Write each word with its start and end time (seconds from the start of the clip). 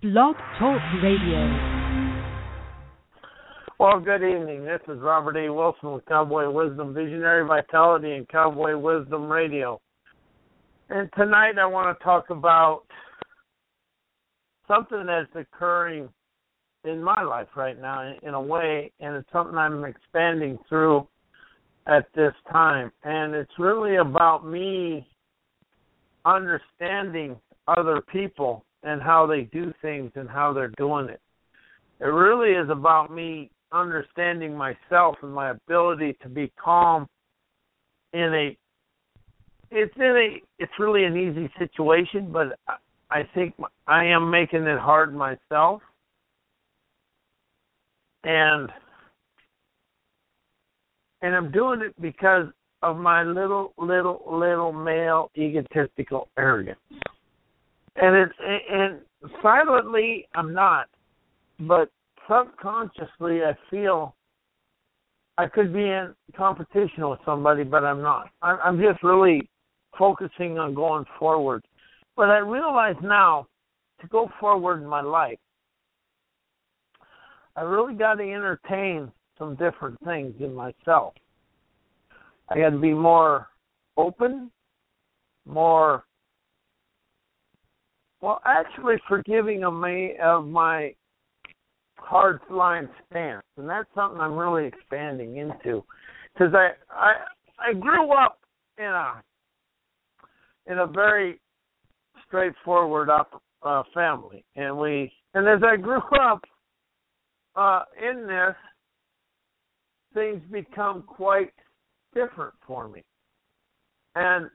Blog 0.00 0.36
Talk 0.60 0.80
Radio. 1.02 1.90
Well, 3.80 3.98
good 3.98 4.22
evening. 4.22 4.64
This 4.64 4.78
is 4.86 5.00
Robert 5.00 5.36
A. 5.36 5.52
Wilson 5.52 5.92
with 5.92 6.06
Cowboy 6.06 6.48
Wisdom, 6.48 6.94
Visionary 6.94 7.44
Vitality, 7.44 8.12
and 8.12 8.28
Cowboy 8.28 8.76
Wisdom 8.76 9.24
Radio. 9.24 9.80
And 10.88 11.10
tonight 11.16 11.58
I 11.60 11.66
want 11.66 11.98
to 11.98 12.04
talk 12.04 12.30
about 12.30 12.82
something 14.68 15.04
that's 15.04 15.34
occurring 15.34 16.08
in 16.84 17.02
my 17.02 17.20
life 17.22 17.48
right 17.56 17.80
now 17.80 18.14
in 18.22 18.34
a 18.34 18.40
way, 18.40 18.92
and 19.00 19.16
it's 19.16 19.32
something 19.32 19.58
I'm 19.58 19.84
expanding 19.84 20.60
through 20.68 21.08
at 21.88 22.06
this 22.14 22.34
time. 22.52 22.92
And 23.02 23.34
it's 23.34 23.58
really 23.58 23.96
about 23.96 24.46
me 24.46 25.08
understanding 26.24 27.34
other 27.66 28.00
people 28.00 28.64
and 28.82 29.02
how 29.02 29.26
they 29.26 29.42
do 29.42 29.72
things 29.82 30.12
and 30.14 30.28
how 30.28 30.52
they're 30.52 30.72
doing 30.76 31.08
it. 31.08 31.20
It 32.00 32.06
really 32.06 32.50
is 32.50 32.70
about 32.70 33.12
me 33.12 33.50
understanding 33.72 34.56
myself 34.56 35.16
and 35.22 35.32
my 35.32 35.50
ability 35.50 36.16
to 36.22 36.28
be 36.28 36.50
calm 36.62 37.06
in 38.12 38.32
a 38.34 38.56
it's 39.70 39.94
in 39.96 40.02
a 40.02 40.36
it's 40.58 40.72
really 40.78 41.04
an 41.04 41.16
easy 41.16 41.50
situation 41.58 42.32
but 42.32 42.58
i 43.10 43.22
think 43.34 43.54
i 43.86 44.02
am 44.04 44.30
making 44.30 44.62
it 44.62 44.78
hard 44.78 45.14
myself 45.14 45.82
and 48.24 48.70
and 51.20 51.36
i'm 51.36 51.52
doing 51.52 51.82
it 51.82 51.94
because 52.00 52.46
of 52.82 52.96
my 52.96 53.22
little 53.22 53.74
little 53.76 54.22
little 54.30 54.72
male 54.72 55.30
egotistical 55.36 56.28
arrogance 56.38 56.78
and 58.00 58.16
it 58.16 58.30
and 58.70 59.00
silently 59.42 60.26
i'm 60.34 60.52
not 60.52 60.88
but 61.60 61.90
subconsciously 62.28 63.42
I 63.42 63.56
feel 63.70 64.14
I 65.36 65.46
could 65.46 65.72
be 65.72 65.84
in 65.84 66.14
competition 66.36 67.08
with 67.08 67.20
somebody, 67.24 67.64
but 67.64 67.84
I'm 67.84 68.02
not. 68.02 68.28
I'm 68.42 68.80
just 68.80 69.02
really 69.02 69.48
focusing 69.96 70.58
on 70.58 70.74
going 70.74 71.04
forward. 71.18 71.64
But 72.16 72.30
I 72.30 72.38
realize 72.38 72.96
now 73.02 73.46
to 74.00 74.08
go 74.08 74.28
forward 74.40 74.82
in 74.82 74.88
my 74.88 75.00
life, 75.00 75.38
I 77.56 77.62
really 77.62 77.94
got 77.94 78.14
to 78.14 78.22
entertain 78.22 79.10
some 79.38 79.54
different 79.56 79.96
things 80.04 80.34
in 80.40 80.54
myself. 80.54 81.14
I 82.48 82.58
got 82.58 82.70
to 82.70 82.78
be 82.78 82.94
more 82.94 83.48
open, 83.96 84.50
more 85.46 86.04
well, 88.20 88.40
actually 88.44 88.96
forgiving 89.08 89.64
of 89.64 89.74
me 89.74 90.14
of 90.22 90.46
my 90.46 90.94
hard 91.96 92.40
line 92.50 92.88
stance, 93.10 93.44
and 93.56 93.68
that's 93.68 93.88
something 93.94 94.20
I'm 94.20 94.36
really 94.36 94.66
expanding 94.66 95.36
into 95.36 95.84
because 96.32 96.54
I 96.54 96.70
I 96.90 97.12
I 97.58 97.72
grew 97.74 98.12
up 98.12 98.38
in 98.78 98.84
a 98.84 99.22
in 100.66 100.78
a 100.78 100.86
very 100.86 101.40
straightforward 102.26 103.10
up 103.10 103.42
uh, 103.62 103.82
family, 103.94 104.44
and 104.56 104.76
we 104.76 105.12
and 105.34 105.48
as 105.48 105.60
I 105.64 105.76
grew 105.76 106.00
up 106.20 106.42
uh, 107.56 107.82
in 108.00 108.26
this, 108.26 108.56
things 110.14 110.42
become 110.50 111.02
quite 111.02 111.52
different 112.14 112.54
for 112.66 112.88
me, 112.88 113.04
and 114.14 114.50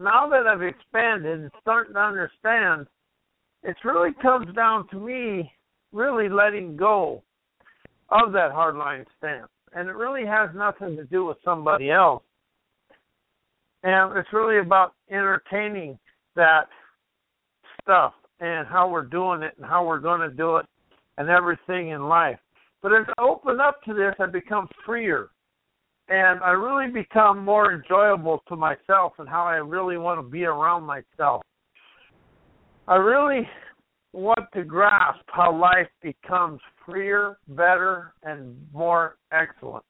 now 0.00 0.28
that 0.28 0.46
I've 0.46 0.62
expanded 0.62 1.40
and 1.40 1.50
starting 1.60 1.94
to 1.94 2.00
understand, 2.00 2.86
it 3.62 3.76
really 3.84 4.12
comes 4.20 4.54
down 4.54 4.88
to 4.88 4.96
me 4.96 5.52
really 5.92 6.28
letting 6.28 6.76
go 6.76 7.22
of 8.10 8.32
that 8.32 8.52
hardline 8.52 9.04
stance. 9.18 9.48
And 9.74 9.88
it 9.88 9.94
really 9.94 10.26
has 10.26 10.50
nothing 10.54 10.96
to 10.96 11.04
do 11.04 11.26
with 11.26 11.36
somebody 11.44 11.90
else. 11.90 12.22
And 13.82 14.16
it's 14.16 14.32
really 14.32 14.58
about 14.58 14.94
entertaining 15.10 15.98
that 16.36 16.68
stuff 17.82 18.14
and 18.40 18.66
how 18.66 18.88
we're 18.88 19.04
doing 19.04 19.42
it 19.42 19.54
and 19.56 19.66
how 19.66 19.86
we're 19.86 20.00
going 20.00 20.20
to 20.20 20.34
do 20.34 20.56
it 20.56 20.66
and 21.16 21.28
everything 21.28 21.88
in 21.90 22.08
life. 22.08 22.38
But 22.82 22.92
as 22.92 23.06
I 23.18 23.22
open 23.22 23.60
up 23.60 23.82
to 23.82 23.94
this, 23.94 24.14
I 24.20 24.26
become 24.26 24.68
freer. 24.86 25.30
And 26.08 26.40
I 26.40 26.50
really 26.50 26.90
become 26.90 27.44
more 27.44 27.74
enjoyable 27.74 28.42
to 28.48 28.56
myself 28.56 29.12
and 29.18 29.28
how 29.28 29.44
I 29.44 29.56
really 29.56 29.98
want 29.98 30.18
to 30.18 30.28
be 30.28 30.44
around 30.44 30.84
myself. 30.84 31.42
I 32.88 32.96
really 32.96 33.46
want 34.14 34.50
to 34.54 34.64
grasp 34.64 35.20
how 35.26 35.54
life 35.54 35.90
becomes 36.02 36.58
freer, 36.86 37.38
better, 37.48 38.14
and 38.22 38.56
more 38.72 39.18
excellent. 39.30 39.84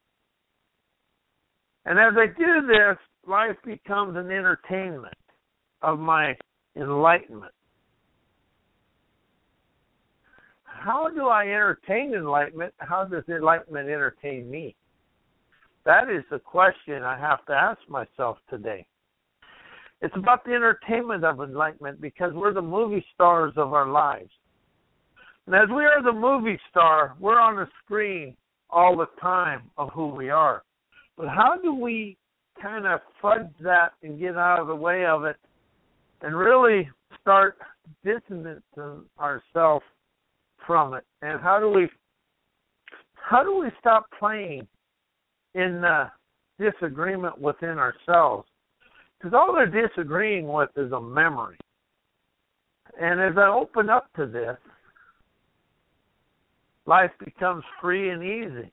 And 1.85 1.97
as 1.97 2.15
I 2.17 2.27
do 2.27 2.67
this, 2.67 2.99
life 3.25 3.57
becomes 3.65 4.17
an 4.17 4.33
entertainment 4.33 5.15
of 5.81 6.01
my 6.01 6.35
enlightenment. 6.75 7.53
How 10.65 11.09
do 11.09 11.29
I 11.29 11.45
entertain 11.45 12.15
enlightenment? 12.15 12.75
How 12.79 13.05
does 13.05 13.23
enlightenment 13.29 13.89
entertain 13.89 14.51
me? 14.51 14.75
That 15.85 16.11
is 16.11 16.25
the 16.33 16.41
question 16.41 17.05
I 17.05 17.17
have 17.17 17.47
to 17.47 17.53
ask 17.53 17.79
myself 17.89 18.39
today. 18.51 18.88
It's 20.01 20.15
about 20.17 20.45
the 20.45 20.53
entertainment 20.53 21.25
of 21.25 21.41
enlightenment 21.41 22.01
because 22.01 22.33
we're 22.33 22.53
the 22.53 22.63
movie 22.63 23.05
stars 23.15 23.53
of 23.57 23.73
our 23.73 23.89
lives. 23.89 24.31
And 25.47 25.57
as 25.57 25.69
we 25.69 25.85
are 25.85 26.03
the 26.03 26.13
movie 26.13 26.61
star, 26.71 27.17
we're 27.19 27.41
on 27.41 27.57
the 27.57 27.67
screen 27.85 28.37
all 28.71 28.97
the 28.97 29.09
time 29.21 29.63
of 29.77 29.91
who 29.93 30.09
we 30.09 30.31
are. 30.31 30.63
But 31.17 31.29
how 31.29 31.57
do 31.61 31.75
we 31.75 32.17
kind 32.63 32.87
of 32.87 33.01
fudge 33.21 33.51
that 33.63 33.93
and 34.03 34.21
get 34.21 34.37
out 34.37 34.61
of 34.61 34.69
the 34.69 34.77
way 34.77 35.05
of 35.07 35.25
it 35.25 35.37
and 36.21 36.37
really 36.37 36.89
start 37.21 37.59
distancing 38.05 38.61
ourselves 39.19 39.85
from 40.67 40.95
it? 40.95 41.05
And 41.23 41.41
how 41.41 41.59
do 41.59 41.71
we 41.71 41.89
how 43.15 43.43
do 43.43 43.59
we 43.59 43.69
stop 43.81 44.07
playing 44.19 44.67
in 45.55 45.81
the 45.81 46.11
disagreement 46.59 47.39
within 47.39 47.79
ourselves 47.79 48.49
because 49.19 49.35
all 49.35 49.53
they're 49.53 49.89
disagreeing 49.89 50.47
with 50.47 50.71
is 50.77 50.93
a 50.93 51.01
memory. 51.01 51.57
And 53.01 53.21
as 53.21 53.37
I 53.37 53.49
open 53.49 53.91
up 53.91 54.09
to 54.17 54.27
this, 54.27 54.57
life 56.87 57.11
becomes 57.25 57.65
free 57.81 58.11
and 58.11 58.23
easy. 58.23 58.71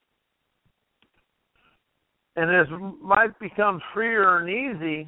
And 2.36 2.54
as 2.54 2.68
life 3.04 3.32
becomes 3.40 3.82
freer 3.94 4.40
and 4.40 4.50
easy, 4.50 5.08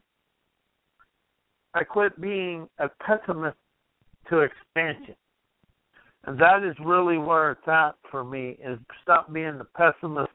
I 1.73 1.83
quit 1.83 2.19
being 2.21 2.67
a 2.79 2.89
pessimist 3.03 3.57
to 4.29 4.39
expansion. 4.39 5.15
And 6.25 6.39
that 6.39 6.63
is 6.63 6.75
really 6.83 7.17
where 7.17 7.51
it's 7.51 7.67
at 7.67 7.95
for 8.09 8.23
me 8.23 8.57
is 8.63 8.79
stop 9.01 9.31
being 9.31 9.57
the 9.57 9.67
pessimist 9.75 10.31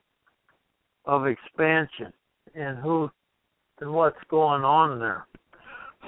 of 1.04 1.26
expansion 1.26 2.12
and 2.54 2.78
who 2.78 3.10
and 3.82 3.92
what's 3.92 4.16
going 4.30 4.62
on 4.62 5.00
there. 5.00 5.26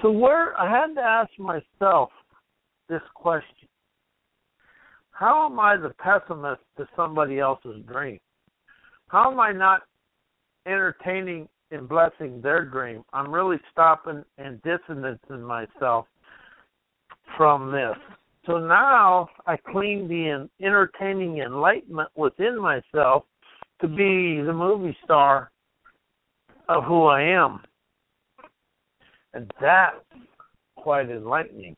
So 0.01 0.09
where 0.09 0.59
I 0.59 0.69
had 0.69 0.95
to 0.95 1.01
ask 1.01 1.29
myself 1.37 2.09
this 2.89 3.01
question. 3.13 3.67
How 5.11 5.45
am 5.45 5.59
I 5.59 5.77
the 5.77 5.89
pessimist 5.99 6.61
to 6.77 6.87
somebody 6.95 7.39
else's 7.39 7.83
dream? 7.85 8.19
How 9.07 9.31
am 9.31 9.39
I 9.39 9.51
not 9.51 9.81
entertaining 10.65 11.47
and 11.71 11.87
blessing 11.87 12.41
their 12.41 12.65
dream? 12.65 13.03
I'm 13.13 13.33
really 13.33 13.57
stopping 13.71 14.23
and 14.37 14.61
distancing 14.63 15.41
myself 15.41 16.07
from 17.37 17.71
this. 17.71 17.97
So 18.45 18.57
now 18.57 19.29
I 19.47 19.57
claim 19.57 20.07
the 20.07 20.47
entertaining 20.61 21.39
enlightenment 21.39 22.09
within 22.15 22.61
myself 22.61 23.23
to 23.81 23.87
be 23.87 24.41
the 24.41 24.53
movie 24.53 24.95
star 25.03 25.51
of 26.67 26.83
who 26.83 27.05
I 27.05 27.21
am. 27.21 27.61
And 29.33 29.51
that's 29.61 29.95
quite 30.75 31.09
enlightening. 31.09 31.75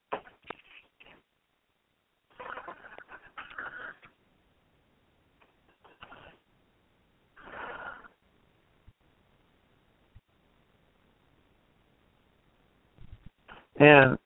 And 13.80 14.18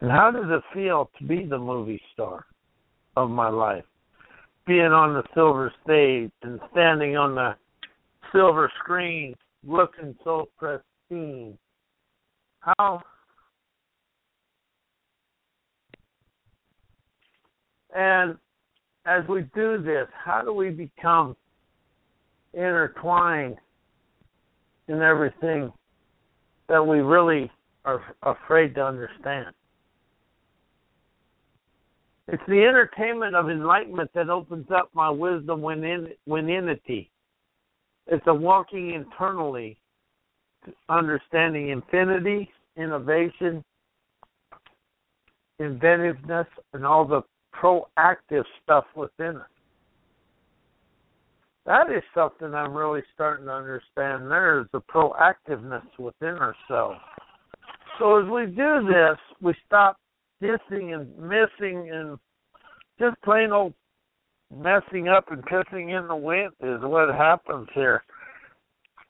and 0.00 0.10
how 0.10 0.30
does 0.30 0.44
it 0.48 0.62
feel 0.72 1.10
to 1.18 1.24
be 1.24 1.44
the 1.44 1.58
movie 1.58 2.00
star 2.12 2.44
of 3.16 3.30
my 3.30 3.48
life? 3.48 3.84
Being 4.66 4.92
on 4.92 5.14
the 5.14 5.24
silver 5.34 5.72
stage 5.82 6.30
and 6.42 6.60
standing 6.70 7.16
on 7.16 7.34
the 7.34 7.56
silver 8.32 8.70
screen 8.82 9.34
looking 9.64 10.16
so 10.24 10.48
pristine. 10.58 11.58
How 12.60 13.02
And 17.96 18.36
as 19.06 19.26
we 19.26 19.42
do 19.54 19.82
this, 19.82 20.06
how 20.12 20.42
do 20.42 20.52
we 20.52 20.68
become 20.68 21.34
intertwined 22.52 23.56
in 24.88 25.00
everything 25.00 25.72
that 26.68 26.86
we 26.86 26.98
really 26.98 27.50
are 27.86 28.02
afraid 28.22 28.74
to 28.74 28.84
understand? 28.84 29.54
It's 32.28 32.42
the 32.48 32.64
entertainment 32.64 33.34
of 33.34 33.48
enlightenment 33.48 34.10
that 34.14 34.28
opens 34.28 34.66
up 34.70 34.90
my 34.92 35.08
wisdom 35.08 35.62
within 35.62 36.08
withinity. 36.26 37.08
It's 38.06 38.26
a 38.26 38.34
walking 38.34 38.94
internally, 38.94 39.76
understanding 40.88 41.70
infinity, 41.70 42.50
innovation, 42.76 43.64
inventiveness, 45.58 46.46
and 46.72 46.84
all 46.86 47.04
the 47.04 47.22
proactive 47.54 48.44
stuff 48.62 48.84
within 48.94 49.36
us. 49.36 49.48
That 51.64 51.90
is 51.90 52.02
something 52.14 52.54
I'm 52.54 52.74
really 52.74 53.02
starting 53.12 53.46
to 53.46 53.52
understand. 53.52 54.30
There 54.30 54.60
is 54.60 54.66
the 54.72 54.80
proactiveness 54.82 55.82
within 55.98 56.36
ourselves. 56.36 57.00
So 57.98 58.22
as 58.22 58.30
we 58.30 58.46
do 58.46 58.86
this, 58.86 59.18
we 59.40 59.52
stop 59.66 59.96
dissing 60.40 60.94
and 60.94 61.08
missing 61.18 61.90
and 61.92 62.18
just 63.00 63.20
plain 63.22 63.50
old 63.50 63.74
messing 64.54 65.08
up 65.08 65.30
and 65.30 65.44
pissing 65.44 65.98
in 65.98 66.06
the 66.08 66.16
wind 66.16 66.52
is 66.60 66.80
what 66.82 67.14
happens 67.14 67.68
here. 67.74 68.02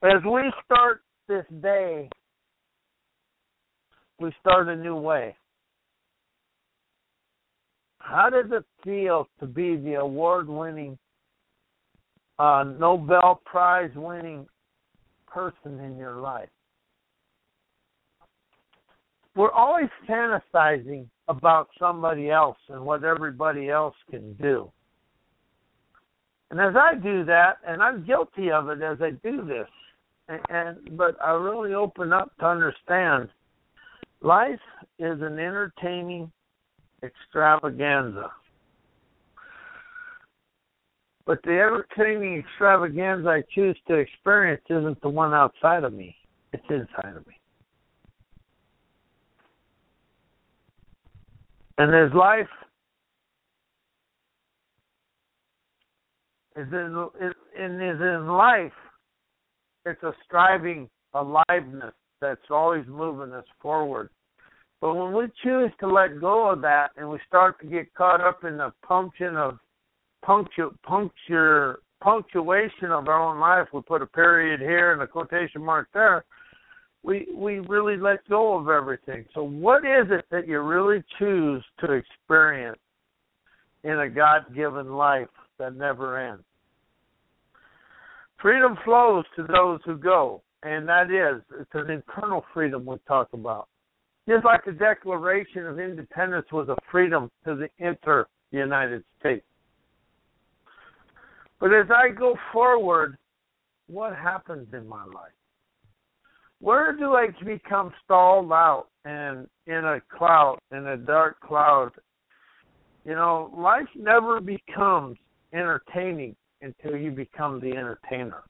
As 0.02 0.22
we 0.24 0.42
start 0.64 1.02
this 1.28 1.44
day, 1.62 2.08
we 4.18 4.32
start 4.40 4.68
a 4.68 4.76
new 4.76 4.96
way. 4.96 5.36
How 7.98 8.30
does 8.30 8.46
it 8.52 8.64
feel 8.84 9.28
to 9.40 9.46
be 9.46 9.76
the 9.76 9.94
award 9.94 10.48
winning, 10.48 10.96
uh, 12.38 12.64
Nobel 12.78 13.40
Prize 13.44 13.90
winning 13.96 14.46
person 15.26 15.80
in 15.80 15.96
your 15.96 16.20
life? 16.20 16.48
We're 19.34 19.50
always 19.50 19.90
fantasizing 20.08 21.08
about 21.28 21.68
somebody 21.78 22.30
else 22.30 22.56
and 22.68 22.80
what 22.82 23.04
everybody 23.04 23.68
else 23.68 23.96
can 24.10 24.32
do. 24.34 24.70
And 26.50 26.60
as 26.60 26.74
I 26.76 26.94
do 26.94 27.24
that, 27.24 27.58
and 27.66 27.82
I'm 27.82 28.04
guilty 28.06 28.50
of 28.50 28.68
it 28.68 28.80
as 28.80 28.98
I 29.00 29.10
do 29.10 29.44
this, 29.44 29.68
and, 30.28 30.40
and 30.48 30.96
but 30.96 31.16
I 31.22 31.32
really 31.32 31.74
open 31.74 32.12
up 32.12 32.36
to 32.38 32.46
understand 32.46 33.28
life 34.20 34.60
is 34.98 35.20
an 35.20 35.38
entertaining 35.38 36.30
extravaganza. 37.02 38.30
But 41.26 41.42
the 41.42 41.50
entertaining 41.50 42.38
extravaganza 42.38 43.28
I 43.28 43.42
choose 43.52 43.76
to 43.88 43.94
experience 43.94 44.62
isn't 44.70 45.00
the 45.02 45.08
one 45.08 45.34
outside 45.34 45.82
of 45.82 45.92
me, 45.92 46.14
it's 46.52 46.62
inside 46.70 47.16
of 47.16 47.26
me. 47.26 47.34
And 51.78 51.94
as 51.94 52.14
life 52.14 52.48
is 56.56 56.66
in, 56.72 57.10
is 57.58 58.00
in 58.00 58.26
life, 58.28 58.72
it's 59.84 60.02
a 60.02 60.12
striving 60.24 60.88
aliveness 61.14 61.94
that's 62.20 62.40
always 62.50 62.84
moving 62.88 63.32
us 63.32 63.44
forward. 63.60 64.10
But 64.80 64.94
when 64.94 65.14
we 65.14 65.24
choose 65.42 65.70
to 65.80 65.86
let 65.86 66.20
go 66.20 66.50
of 66.50 66.60
that 66.62 66.90
and 66.96 67.08
we 67.08 67.18
start 67.26 67.60
to 67.60 67.66
get 67.66 67.94
caught 67.94 68.20
up 68.20 68.44
in 68.44 68.56
the 68.56 68.72
function 68.86 69.36
of 69.36 69.58
punctu- 70.24 70.74
puncture 70.82 71.80
punctuation 72.02 72.90
of 72.90 73.08
our 73.08 73.22
own 73.22 73.40
life, 73.40 73.68
we 73.72 73.80
put 73.80 74.02
a 74.02 74.06
period 74.06 74.60
here 74.60 74.92
and 74.92 75.00
a 75.00 75.06
quotation 75.06 75.64
mark 75.64 75.88
there. 75.94 76.24
We 77.02 77.26
we 77.34 77.58
really 77.60 77.96
let 77.96 78.26
go 78.28 78.58
of 78.58 78.68
everything. 78.68 79.24
So 79.34 79.42
what 79.42 79.84
is 79.84 80.06
it 80.10 80.26
that 80.30 80.46
you 80.46 80.60
really 80.60 81.02
choose 81.18 81.64
to 81.80 81.92
experience 81.92 82.78
in 83.84 83.98
a 84.00 84.10
God 84.10 84.54
given 84.54 84.92
life 84.92 85.28
that 85.58 85.76
never 85.76 86.18
ends? 86.18 86.44
Freedom 88.40 88.76
flows 88.84 89.24
to 89.36 89.44
those 89.44 89.80
who 89.84 89.96
go, 89.96 90.42
and 90.62 90.86
that 90.88 91.10
is 91.10 91.42
it's 91.60 91.70
an 91.74 91.90
internal 91.90 92.44
freedom 92.52 92.84
we 92.84 92.96
talk 93.08 93.28
about. 93.32 93.68
Just 94.28 94.44
like 94.44 94.64
the 94.64 94.72
Declaration 94.72 95.66
of 95.66 95.78
Independence 95.78 96.46
was 96.52 96.68
a 96.68 96.76
freedom 96.90 97.30
to 97.44 97.54
the 97.54 97.68
enter 97.84 98.26
the 98.52 98.58
United 98.58 99.04
States. 99.20 99.44
But 101.60 101.72
as 101.72 101.86
I 101.90 102.10
go 102.10 102.36
forward, 102.52 103.16
what 103.86 104.14
happens 104.14 104.68
in 104.72 104.86
my 104.86 105.04
life? 105.04 105.32
Where 106.60 106.96
do 106.96 107.14
I 107.14 107.28
become 107.44 107.92
stalled 108.04 108.50
out 108.52 108.86
and 109.04 109.46
in 109.66 109.84
a 109.84 110.00
cloud, 110.16 110.58
in 110.72 110.86
a 110.86 110.96
dark 110.96 111.40
cloud? 111.40 111.92
You 113.04 113.14
know, 113.14 113.52
life 113.56 113.88
never 113.94 114.40
becomes 114.40 115.16
entertaining 115.56 116.36
until 116.62 116.96
you 116.96 117.10
become 117.10 117.60
the 117.60 117.70
entertainer. 117.70 118.42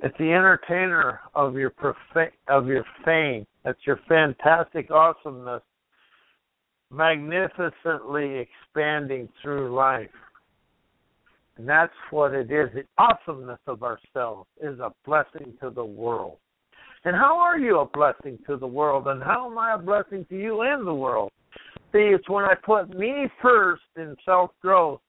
It's 0.00 0.16
the 0.18 0.32
entertainer 0.32 1.20
of 1.34 1.54
your 1.54 1.70
profa- 1.70 2.32
of 2.48 2.66
your 2.66 2.84
fame. 3.04 3.46
That's 3.64 3.78
your 3.86 4.00
fantastic 4.08 4.90
awesomeness, 4.90 5.62
magnificently 6.90 8.38
expanding 8.38 9.28
through 9.40 9.74
life. 9.74 10.10
And 11.56 11.68
that's 11.68 11.92
what 12.10 12.34
it 12.34 12.50
is. 12.50 12.68
The 12.74 12.84
awesomeness 12.98 13.60
of 13.66 13.82
ourselves 13.82 14.48
is 14.60 14.78
a 14.80 14.92
blessing 15.06 15.54
to 15.62 15.70
the 15.70 15.84
world. 15.84 16.38
And 17.04 17.14
how 17.14 17.38
are 17.38 17.58
you 17.58 17.80
a 17.80 17.86
blessing 17.86 18.38
to 18.46 18.56
the 18.56 18.66
world? 18.66 19.06
And 19.06 19.22
how 19.22 19.50
am 19.50 19.58
I 19.58 19.74
a 19.74 19.78
blessing 19.78 20.26
to 20.30 20.36
you 20.36 20.62
and 20.62 20.86
the 20.86 20.94
world? 20.94 21.30
See, 21.94 22.10
it's 22.12 22.28
when 22.28 22.44
I 22.44 22.54
put 22.56 22.92
me 22.92 23.28
first 23.40 23.84
in 23.96 24.16
self 24.24 24.50
growth, 24.60 25.00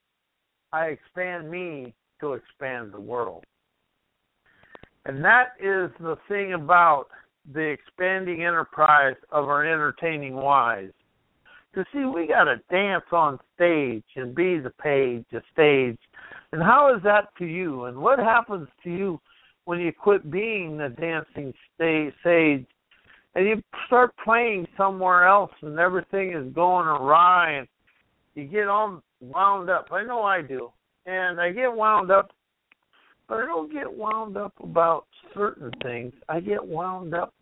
I 0.71 0.85
expand 0.87 1.49
me 1.49 1.95
to 2.21 2.33
expand 2.33 2.91
the 2.91 2.99
world. 2.99 3.43
And 5.05 5.25
that 5.25 5.53
is 5.59 5.89
the 5.99 6.15
thing 6.27 6.53
about 6.53 7.07
the 7.51 7.61
expanding 7.61 8.43
enterprise 8.43 9.15
of 9.31 9.45
our 9.45 9.65
entertaining 9.65 10.35
wise. 10.35 10.91
To 11.73 11.83
see, 11.91 12.05
we 12.05 12.27
got 12.27 12.43
to 12.43 12.57
dance 12.69 13.05
on 13.11 13.39
stage 13.55 14.03
and 14.15 14.35
be 14.35 14.59
the 14.59 14.69
page, 14.69 15.25
the 15.31 15.41
stage. 15.51 15.97
And 16.51 16.61
how 16.61 16.95
is 16.95 17.01
that 17.03 17.29
to 17.39 17.45
you? 17.45 17.85
And 17.85 17.97
what 17.97 18.19
happens 18.19 18.67
to 18.83 18.91
you 18.91 19.19
when 19.65 19.79
you 19.79 19.91
quit 19.91 20.29
being 20.29 20.77
the 20.77 20.89
dancing 20.89 21.51
stage 21.73 22.67
and 23.35 23.47
you 23.47 23.61
start 23.87 24.11
playing 24.23 24.67
somewhere 24.77 25.27
else 25.27 25.51
and 25.61 25.77
everything 25.79 26.33
is 26.33 26.53
going 26.53 26.87
awry 26.87 27.57
and 27.57 27.67
you 28.33 28.45
get 28.45 28.67
all 28.67 29.01
wound 29.19 29.69
up? 29.69 29.87
I 29.91 30.03
know 30.03 30.23
I 30.23 30.41
do. 30.41 30.71
And 31.05 31.39
I 31.39 31.51
get 31.51 31.71
wound 31.71 32.11
up 32.11 32.31
but 33.27 33.39
I 33.39 33.45
don't 33.45 33.71
get 33.71 33.91
wound 33.91 34.37
up 34.37 34.53
about 34.61 35.05
certain 35.33 35.71
things. 35.81 36.13
I 36.29 36.39
get 36.39 36.65
wound 36.65 37.13
up 37.13 37.33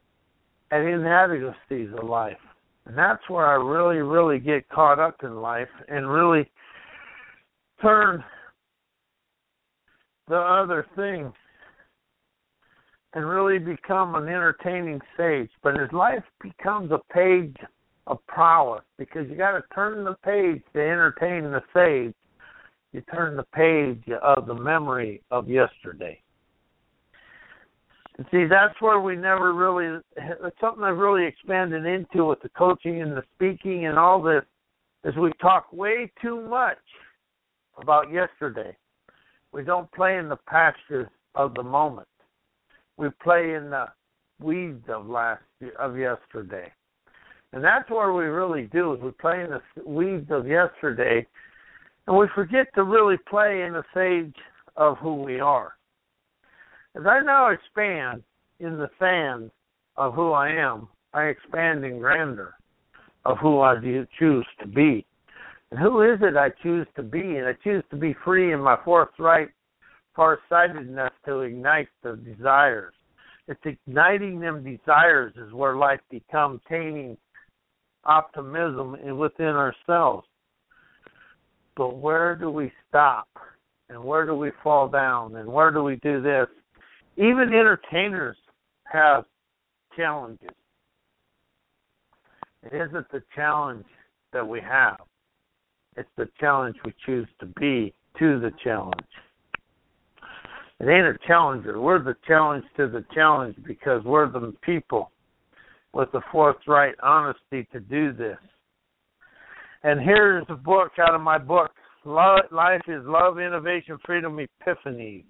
at 0.71 0.81
inadequacies 0.81 1.89
of 1.97 2.07
life. 2.07 2.37
And 2.85 2.97
that's 2.97 3.21
where 3.29 3.47
I 3.47 3.55
really, 3.55 3.97
really 3.97 4.39
get 4.39 4.67
caught 4.69 4.99
up 4.99 5.17
in 5.23 5.41
life 5.41 5.69
and 5.87 6.09
really 6.09 6.49
turn 7.81 8.23
the 10.27 10.37
other 10.37 10.85
thing 10.95 11.33
and 13.13 13.27
really 13.27 13.59
become 13.59 14.15
an 14.15 14.27
entertaining 14.27 14.99
sage. 15.15 15.49
But 15.61 15.79
his 15.79 15.91
life 15.91 16.23
becomes 16.41 16.91
a 16.91 16.99
page 17.13 17.55
of 18.07 18.25
prowess, 18.27 18.83
because 18.97 19.29
you 19.29 19.35
got 19.35 19.51
to 19.51 19.63
turn 19.73 20.03
the 20.03 20.15
page 20.25 20.61
to 20.73 20.79
entertain 20.79 21.43
the 21.43 21.61
sage, 21.73 22.13
you 22.91 23.01
turn 23.13 23.37
the 23.37 23.45
page 23.55 24.03
of 24.21 24.45
the 24.45 24.53
memory 24.53 25.21
of 25.31 25.49
yesterday. 25.49 26.19
And 28.17 28.27
see, 28.29 28.45
that's 28.45 28.79
where 28.81 28.99
we 28.99 29.15
never 29.15 29.53
really, 29.53 29.99
it's 30.17 30.59
something 30.59 30.83
I've 30.83 30.97
really 30.97 31.25
expanded 31.25 31.85
into 31.85 32.25
with 32.25 32.41
the 32.41 32.49
coaching 32.49 33.01
and 33.01 33.13
the 33.13 33.23
speaking 33.35 33.87
and 33.87 33.97
all 33.97 34.21
this, 34.21 34.43
is 35.03 35.15
we 35.15 35.31
talk 35.41 35.71
way 35.73 36.11
too 36.21 36.47
much 36.47 36.77
about 37.81 38.11
yesterday. 38.11 38.75
We 39.51 39.63
don't 39.63 39.91
play 39.93 40.17
in 40.17 40.29
the 40.29 40.37
pastures 40.47 41.07
of 41.35 41.53
the 41.55 41.63
moment. 41.63 42.07
We 42.97 43.09
play 43.21 43.55
in 43.55 43.69
the 43.69 43.87
weeds 44.41 44.83
of 44.89 45.07
last 45.07 45.41
of 45.79 45.97
yesterday. 45.97 46.71
And 47.53 47.63
that's 47.63 47.89
where 47.89 48.13
we 48.13 48.25
really 48.25 48.69
do 48.73 48.93
is 48.93 49.01
we 49.01 49.11
play 49.11 49.43
in 49.43 49.51
the 49.51 49.61
weeds 49.85 50.29
of 50.31 50.47
yesterday 50.47 51.25
and 52.07 52.17
we 52.17 52.27
forget 52.35 52.67
to 52.75 52.83
really 52.83 53.17
play 53.29 53.61
in 53.61 53.73
the 53.73 53.83
sage 53.93 54.35
of 54.75 54.97
who 54.97 55.21
we 55.23 55.39
are. 55.39 55.73
As 56.95 57.03
I 57.07 57.21
now 57.21 57.51
expand 57.51 58.23
in 58.59 58.77
the 58.77 58.89
sand 58.99 59.51
of 59.97 60.13
who 60.13 60.31
I 60.31 60.49
am, 60.49 60.87
I 61.13 61.23
expand 61.23 61.85
in 61.85 61.99
grandeur 61.99 62.55
of 63.25 63.37
who 63.37 63.61
I 63.61 63.75
choose 64.19 64.47
to 64.61 64.67
be. 64.67 65.05
And 65.71 65.79
who 65.79 66.01
is 66.01 66.19
it 66.21 66.35
I 66.35 66.49
choose 66.61 66.87
to 66.95 67.03
be? 67.03 67.37
And 67.37 67.47
I 67.47 67.53
choose 67.63 67.83
to 67.91 67.95
be 67.95 68.15
free 68.25 68.53
in 68.53 68.59
my 68.59 68.77
forthright 68.83 69.49
farsightedness 70.15 71.11
to 71.25 71.39
ignite 71.41 71.89
the 72.03 72.15
desires. 72.15 72.93
It's 73.47 73.61
igniting 73.65 74.39
them 74.39 74.63
desires 74.63 75.33
is 75.35 75.51
where 75.53 75.75
life 75.75 75.99
becomes 76.09 76.61
taming 76.69 77.17
optimism 78.05 79.17
within 79.17 79.47
ourselves. 79.47 80.27
But 81.75 81.97
where 81.97 82.35
do 82.35 82.49
we 82.49 82.71
stop? 82.87 83.27
And 83.89 84.03
where 84.03 84.25
do 84.25 84.35
we 84.35 84.51
fall 84.63 84.87
down? 84.87 85.35
And 85.35 85.51
where 85.51 85.71
do 85.71 85.83
we 85.83 85.97
do 85.97 86.21
this? 86.21 86.47
Even 87.17 87.53
entertainers 87.53 88.37
have 88.85 89.25
challenges. 89.95 90.49
It 92.63 92.73
isn't 92.73 93.11
the 93.11 93.21
challenge 93.35 93.85
that 94.31 94.47
we 94.47 94.61
have, 94.61 94.97
it's 95.95 96.09
the 96.17 96.27
challenge 96.39 96.75
we 96.83 96.93
choose 97.05 97.27
to 97.39 97.45
be 97.45 97.93
to 98.17 98.39
the 98.39 98.51
challenge. 98.63 98.95
It 100.83 100.89
ain't 100.89 101.15
a 101.15 101.17
challenger. 101.25 101.79
We're 101.79 102.03
the 102.03 102.17
challenge 102.27 102.65
to 102.75 102.89
the 102.89 103.05
challenge 103.15 103.55
because 103.65 104.03
we're 104.03 104.29
the 104.29 104.53
people 104.63 105.11
with 105.93 106.11
the 106.11 106.19
forthright 106.29 106.95
honesty 107.01 107.65
to 107.71 107.79
do 107.79 108.11
this. 108.11 108.35
And 109.83 110.01
here's 110.01 110.45
a 110.49 110.55
book 110.55 110.91
out 110.99 111.15
of 111.15 111.21
my 111.21 111.37
book 111.37 111.71
Life 112.03 112.81
is 112.89 113.01
Love, 113.05 113.39
Innovation, 113.39 113.97
Freedom, 114.05 114.37
Epiphany. 114.37 115.23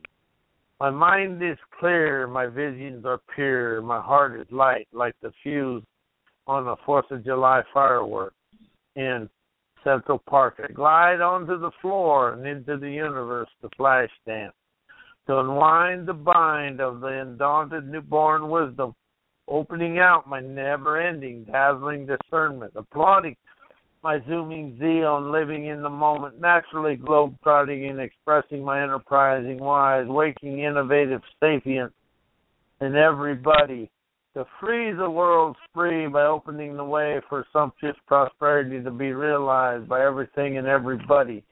My 0.80 0.90
mind 0.90 1.44
is 1.44 1.60
clear, 1.80 2.26
my 2.26 2.48
visions 2.48 3.06
are 3.06 3.22
pure, 3.36 3.80
my 3.84 4.02
heart 4.02 4.42
is 4.42 4.48
light 4.50 4.88
like 4.92 5.14
the 5.22 5.32
fuse 5.44 5.84
on 6.48 6.66
the 6.66 6.78
4th 6.78 7.12
of 7.12 7.24
July 7.24 7.62
fireworks 7.72 8.36
in 8.96 9.30
Central 9.84 10.18
Park. 10.28 10.60
I 10.68 10.72
glide 10.72 11.22
onto 11.22 11.60
the 11.60 11.72
floor 11.80 12.34
and 12.34 12.48
into 12.48 12.78
the 12.78 12.90
universe 12.90 13.50
to 13.62 13.70
flash 13.78 14.10
dance, 14.26 14.56
to 15.28 15.40
unwind 15.40 16.08
the 16.08 16.14
bind 16.14 16.82
of 16.82 17.00
the 17.00 17.08
undaunted 17.08 17.88
newborn 17.88 18.50
wisdom, 18.50 18.94
opening 19.48 20.00
out 20.00 20.28
my 20.28 20.40
never 20.40 21.00
ending, 21.00 21.46
dazzling 21.46 22.06
discernment, 22.06 22.74
applauding 22.76 23.36
my 24.04 24.20
zooming 24.28 24.78
zeal 24.80 25.18
and 25.18 25.32
living 25.32 25.68
in 25.68 25.82
the 25.82 25.90
moment, 25.90 26.40
naturally 26.40 26.98
globe-trotting 26.98 27.86
and 27.86 28.02
expressing 28.02 28.64
my 28.64 28.84
enterprising 28.84 29.58
wise, 29.60 30.06
waking 30.08 30.60
innovative 30.60 31.22
sapient 31.40 31.92
in 32.82 32.96
everybody 32.96 33.90
to 34.34 34.46
free 34.60 34.92
the 34.92 35.10
world 35.10 35.56
free 35.74 36.08
by 36.08 36.24
opening 36.24 36.76
the 36.76 36.84
way 36.84 37.22
for 37.30 37.46
sumptuous 37.54 37.96
prosperity 38.08 38.84
to 38.84 38.92
be 38.92 39.14
realized 39.14 39.88
by 39.88 40.04
everything 40.04 40.58
and 40.58 40.68
everybody. 40.68 41.44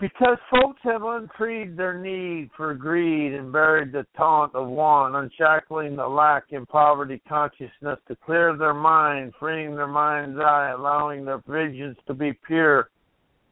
Because 0.00 0.38
folks 0.48 0.78
have 0.84 1.02
unfreed 1.02 1.76
their 1.76 1.98
need 1.98 2.50
for 2.56 2.72
greed 2.72 3.34
and 3.34 3.50
buried 3.50 3.90
the 3.90 4.06
taunt 4.16 4.54
of 4.54 4.68
want, 4.68 5.16
unshackling 5.16 5.96
the 5.96 6.06
lack 6.06 6.44
in 6.50 6.66
poverty 6.66 7.20
consciousness 7.28 7.98
to 8.06 8.16
clear 8.24 8.56
their 8.56 8.74
mind, 8.74 9.32
freeing 9.40 9.74
their 9.74 9.88
mind's 9.88 10.38
eye, 10.38 10.70
allowing 10.70 11.24
their 11.24 11.42
visions 11.48 11.96
to 12.06 12.14
be 12.14 12.32
pure, 12.46 12.90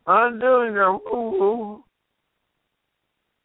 undoing 0.07 0.73
their 0.73 0.93
woo 0.93 1.83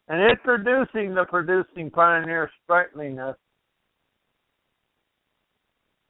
and 0.07 0.21
introducing 0.29 1.15
the 1.15 1.25
producing 1.27 1.89
pioneer 1.89 2.51
sprightliness 2.63 3.37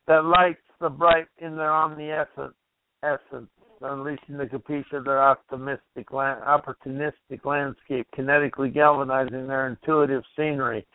that 0.07 0.25
lights 0.25 0.59
the 0.81 0.89
bright 0.89 1.27
in 1.37 1.55
their 1.55 1.71
omniscient 1.71 2.53
essence 3.01 3.49
unleashing 3.81 4.37
the 4.37 4.47
caprice 4.47 4.85
of 4.93 5.05
their 5.05 5.21
optimistic, 5.21 6.09
opportunistic 6.09 7.45
landscape, 7.45 8.07
kinetically 8.17 8.73
galvanizing 8.73 9.47
their 9.47 9.67
intuitive 9.67 10.23
scenery, 10.35 10.85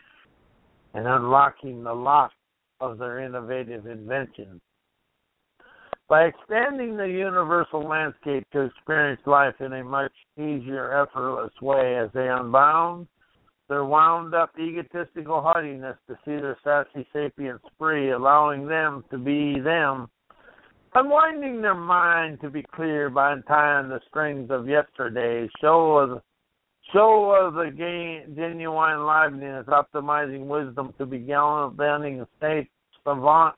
and 0.94 1.06
unlocking 1.06 1.82
the 1.82 1.92
lock 1.92 2.32
of 2.80 2.98
their 2.98 3.20
innovative 3.20 3.86
inventions. 3.86 4.60
By 6.08 6.24
expanding 6.24 6.96
the 6.96 7.08
universal 7.08 7.80
landscape 7.80 8.46
to 8.52 8.62
experience 8.62 9.20
life 9.26 9.60
in 9.60 9.72
a 9.72 9.82
much 9.82 10.12
easier, 10.38 11.02
effortless 11.02 11.52
way 11.60 11.96
as 11.96 12.10
they 12.14 12.28
unbound 12.28 13.08
their 13.68 13.84
wound 13.84 14.34
up 14.34 14.50
egotistical 14.58 15.42
haughtiness 15.42 15.96
to 16.06 16.14
see 16.24 16.36
their 16.36 16.56
sassy 16.62 17.06
sapience 17.12 17.62
free, 17.78 18.12
allowing 18.12 18.66
them 18.68 19.04
to 19.10 19.18
be 19.18 19.58
them 19.58 20.08
unwinding 20.96 21.60
their 21.60 21.74
mind 21.74 22.40
to 22.40 22.48
be 22.48 22.64
clear 22.74 23.10
by 23.10 23.32
untying 23.32 23.88
the 23.88 24.00
strings 24.08 24.50
of 24.50 24.66
yesterday, 24.66 25.48
show 25.60 25.98
of 25.98 26.22
show 26.92 27.32
of 27.32 27.54
the 27.54 27.70
gain, 27.76 28.34
genuine 28.34 29.04
liveliness, 29.04 29.66
optimizing 29.66 30.46
wisdom 30.46 30.94
to 30.96 31.04
be 31.04 31.18
gallivanting 31.18 32.24
state 32.38 32.70
savant, 33.04 33.54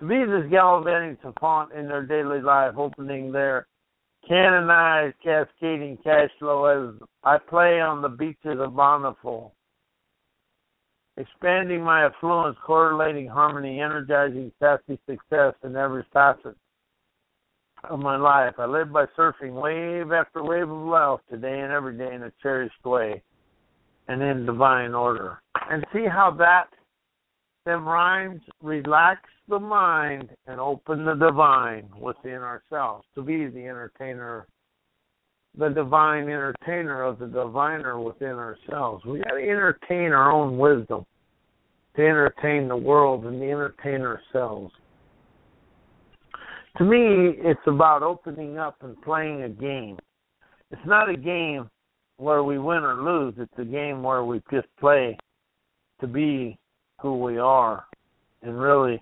to 0.00 0.06
be 0.06 0.24
this 0.24 0.50
gallivanting 0.50 1.18
savant 1.22 1.72
in 1.72 1.86
their 1.86 2.06
daily 2.06 2.40
life, 2.40 2.74
opening 2.78 3.30
their 3.30 3.66
canonized 4.26 5.16
cascading 5.22 5.98
cash 6.02 6.30
flow 6.38 6.64
as 6.64 6.94
I 7.24 7.36
play 7.38 7.80
on 7.80 8.00
the 8.00 8.08
beaches 8.08 8.58
of 8.58 8.74
Bountiful 8.74 9.52
expanding 11.16 11.82
my 11.82 12.04
affluence, 12.04 12.56
correlating 12.64 13.28
harmony, 13.28 13.80
energizing 13.80 14.50
sassy 14.58 14.98
success 15.08 15.54
in 15.62 15.76
every 15.76 16.04
facet 16.12 16.56
of 17.88 18.00
my 18.00 18.16
life. 18.16 18.54
I 18.58 18.66
live 18.66 18.92
by 18.92 19.06
surfing 19.16 19.52
wave 19.52 20.12
after 20.12 20.42
wave 20.42 20.70
of 20.70 20.86
life 20.86 21.20
today 21.30 21.60
and 21.60 21.72
every 21.72 21.96
day 21.96 22.14
in 22.14 22.22
a 22.22 22.32
cherished 22.42 22.84
way 22.84 23.22
and 24.08 24.22
in 24.22 24.46
divine 24.46 24.94
order. 24.94 25.40
And 25.70 25.84
see 25.92 26.06
how 26.06 26.30
that 26.38 26.68
them 27.64 27.86
rhymes 27.86 28.42
relax 28.62 29.20
the 29.48 29.58
mind 29.58 30.28
and 30.46 30.60
open 30.60 31.04
the 31.04 31.14
divine 31.14 31.88
within 31.98 32.42
ourselves 32.42 33.06
to 33.14 33.22
be 33.22 33.46
the 33.46 33.64
entertainer 33.66 34.46
the 35.56 35.68
divine 35.68 36.24
entertainer 36.24 37.02
of 37.02 37.18
the 37.18 37.26
diviner 37.26 38.00
within 38.00 38.32
ourselves. 38.32 39.04
We 39.04 39.18
got 39.18 39.34
to 39.34 39.42
entertain 39.42 40.12
our 40.12 40.32
own 40.32 40.58
wisdom, 40.58 41.06
to 41.96 42.02
entertain 42.02 42.68
the 42.68 42.76
world, 42.76 43.24
and 43.24 43.40
to 43.40 43.50
entertain 43.50 44.00
ourselves. 44.00 44.72
To 46.78 46.84
me, 46.84 47.36
it's 47.38 47.60
about 47.68 48.02
opening 48.02 48.58
up 48.58 48.76
and 48.82 49.00
playing 49.02 49.44
a 49.44 49.48
game. 49.48 49.96
It's 50.72 50.82
not 50.86 51.08
a 51.08 51.16
game 51.16 51.70
where 52.16 52.42
we 52.42 52.58
win 52.58 52.82
or 52.82 53.02
lose. 53.02 53.34
It's 53.38 53.52
a 53.58 53.64
game 53.64 54.02
where 54.02 54.24
we 54.24 54.42
just 54.50 54.66
play 54.80 55.16
to 56.00 56.08
be 56.08 56.58
who 57.00 57.18
we 57.18 57.38
are, 57.38 57.84
and 58.42 58.58
really. 58.58 59.00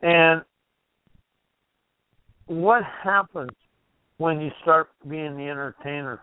And 0.00 0.42
what 2.46 2.82
happens 3.04 3.50
when 4.22 4.40
you 4.40 4.52
start 4.62 4.88
being 5.08 5.36
the 5.36 5.48
entertainer 5.48 6.20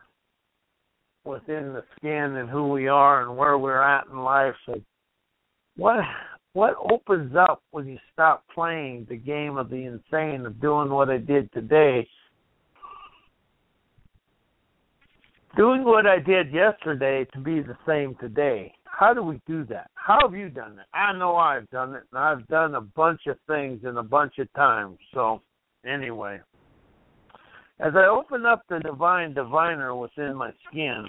within 1.25 1.73
the 1.73 1.83
skin 1.97 2.37
and 2.37 2.49
who 2.49 2.69
we 2.69 2.87
are 2.87 3.23
and 3.23 3.35
where 3.35 3.57
we're 3.57 3.81
at 3.81 4.07
in 4.07 4.19
life. 4.19 4.55
So 4.65 4.79
what 5.75 5.99
what 6.53 6.75
opens 6.89 7.35
up 7.35 7.61
when 7.71 7.87
you 7.87 7.97
stop 8.13 8.45
playing 8.55 9.05
the 9.09 9.17
game 9.17 9.57
of 9.57 9.69
the 9.69 9.83
insane 9.83 10.45
of 10.45 10.61
doing 10.61 10.89
what 10.89 11.09
I 11.09 11.17
did 11.17 11.51
today? 11.51 12.07
Doing 15.57 15.83
what 15.83 16.07
I 16.07 16.19
did 16.19 16.53
yesterday 16.53 17.27
to 17.33 17.39
be 17.39 17.59
the 17.59 17.77
same 17.85 18.15
today. 18.21 18.73
How 18.85 19.13
do 19.13 19.23
we 19.23 19.41
do 19.45 19.65
that? 19.65 19.91
How 19.95 20.19
have 20.21 20.33
you 20.33 20.49
done 20.49 20.79
it? 20.79 20.85
I 20.93 21.11
know 21.11 21.35
I've 21.35 21.69
done 21.69 21.95
it, 21.95 22.03
and 22.13 22.19
I've 22.19 22.47
done 22.47 22.75
a 22.75 22.81
bunch 22.81 23.21
of 23.27 23.35
things 23.45 23.81
in 23.83 23.97
a 23.97 24.03
bunch 24.03 24.39
of 24.39 24.51
times. 24.53 24.97
So, 25.13 25.41
anyway. 25.85 26.39
As 27.81 27.93
I 27.95 28.07
open 28.07 28.45
up 28.45 28.63
the 28.67 28.79
divine 28.79 29.33
diviner 29.33 29.95
within 29.95 30.35
my 30.35 30.51
skin, 30.67 31.05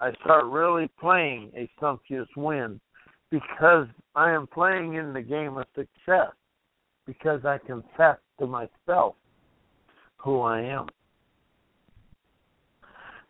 I 0.00 0.10
start 0.24 0.46
really 0.46 0.88
playing 0.98 1.52
a 1.54 1.68
sumptuous 1.78 2.28
win 2.34 2.80
because 3.30 3.86
I 4.14 4.30
am 4.30 4.46
playing 4.46 4.94
in 4.94 5.12
the 5.12 5.20
game 5.20 5.58
of 5.58 5.66
success 5.74 6.32
because 7.04 7.44
I 7.44 7.58
confess 7.58 8.16
to 8.38 8.46
myself 8.46 9.16
who 10.16 10.40
I 10.40 10.62
am. 10.62 10.86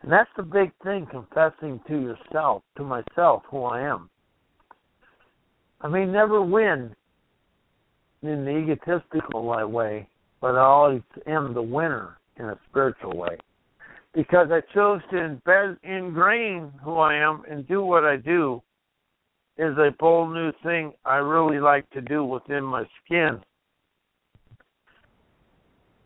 And 0.01 0.09
that's 0.09 0.29
the 0.37 0.43
big 0.43 0.71
thing, 0.81 1.05
confessing 1.11 1.81
to 1.87 1.99
yourself, 1.99 2.63
to 2.77 2.83
myself, 2.83 3.43
who 3.49 3.63
I 3.63 3.81
am. 3.81 4.09
I 5.81 5.89
may 5.89 6.05
never 6.05 6.41
win 6.41 6.95
in 8.21 8.45
the 8.45 8.51
egotistical 8.51 9.43
way, 9.67 10.07
but 10.39 10.55
I 10.55 10.61
always 10.61 11.01
am 11.27 11.53
the 11.53 11.61
winner 11.61 12.17
in 12.39 12.45
a 12.45 12.59
spiritual 12.69 13.17
way. 13.17 13.37
Because 14.13 14.47
I 14.51 14.61
chose 14.73 15.01
to 15.11 15.15
embed, 15.17 15.77
ingrain 15.83 16.71
who 16.83 16.95
I 16.97 17.15
am 17.15 17.43
and 17.49 17.67
do 17.67 17.83
what 17.83 18.05
I 18.05 18.15
do 18.15 18.61
is 19.57 19.77
a 19.77 19.91
bold 19.99 20.33
new 20.33 20.51
thing 20.63 20.93
I 21.05 21.15
really 21.15 21.59
like 21.59 21.89
to 21.91 22.01
do 22.01 22.23
within 22.23 22.63
my 22.63 22.85
skin. 23.03 23.41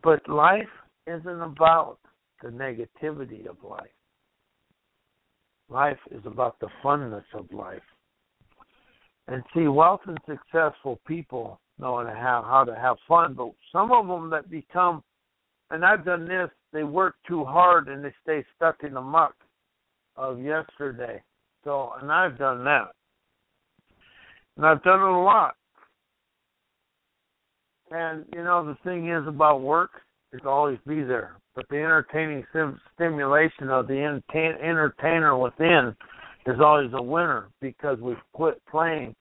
But 0.03 0.27
life 0.29 0.69
isn't 1.07 1.41
about 1.41 1.98
the 2.41 2.50
negativity 2.50 3.48
of 3.48 3.57
life. 3.67 3.89
Life 5.69 6.00
is 6.12 6.21
about 6.25 6.59
the 6.59 6.69
funness 6.83 7.24
of 7.33 7.51
life. 7.51 7.81
And 9.27 9.43
see, 9.53 9.67
wealth 9.67 10.01
and 10.07 10.17
successful 10.25 11.00
people 11.05 11.59
know 11.77 12.03
how 12.05 12.43
how 12.48 12.63
to 12.63 12.75
have 12.75 12.98
fun, 13.07 13.36
but 13.36 13.51
some 13.71 13.91
of 13.91 14.07
them 14.07 14.29
that 14.31 14.50
become, 14.50 15.03
and 15.71 15.85
I've 15.85 16.05
done 16.05 16.27
this, 16.27 16.49
they 16.73 16.83
work 16.83 17.15
too 17.27 17.45
hard 17.45 17.88
and 17.88 18.03
they 18.03 18.13
stay 18.23 18.43
stuck 18.55 18.83
in 18.83 18.93
the 18.93 19.01
muck 19.01 19.35
of 20.15 20.39
yesterday. 20.39 21.21
So, 21.63 21.91
and 22.01 22.11
I've 22.11 22.38
done 22.38 22.63
that, 22.63 22.88
and 24.55 24.65
I've 24.65 24.83
done 24.83 24.99
it 24.99 25.13
a 25.13 25.19
lot. 25.19 25.55
And 27.91 28.25
you 28.33 28.43
know, 28.43 28.65
the 28.65 28.77
thing 28.83 29.09
is 29.09 29.27
about 29.27 29.61
work 29.61 29.91
is 30.31 30.41
always 30.45 30.77
be 30.88 31.03
there, 31.03 31.38
but 31.55 31.65
the 31.69 31.77
entertaining 31.77 32.45
sim- 32.53 32.79
stimulation 32.95 33.69
of 33.69 33.88
the 33.88 33.97
entertain- 33.97 34.61
entertainer 34.63 35.38
within 35.38 35.95
is 36.45 36.59
always 36.63 36.91
a 36.93 37.01
winner 37.01 37.49
because 37.61 37.99
we've 37.99 38.17
quit 38.33 38.61
playing 38.69 39.15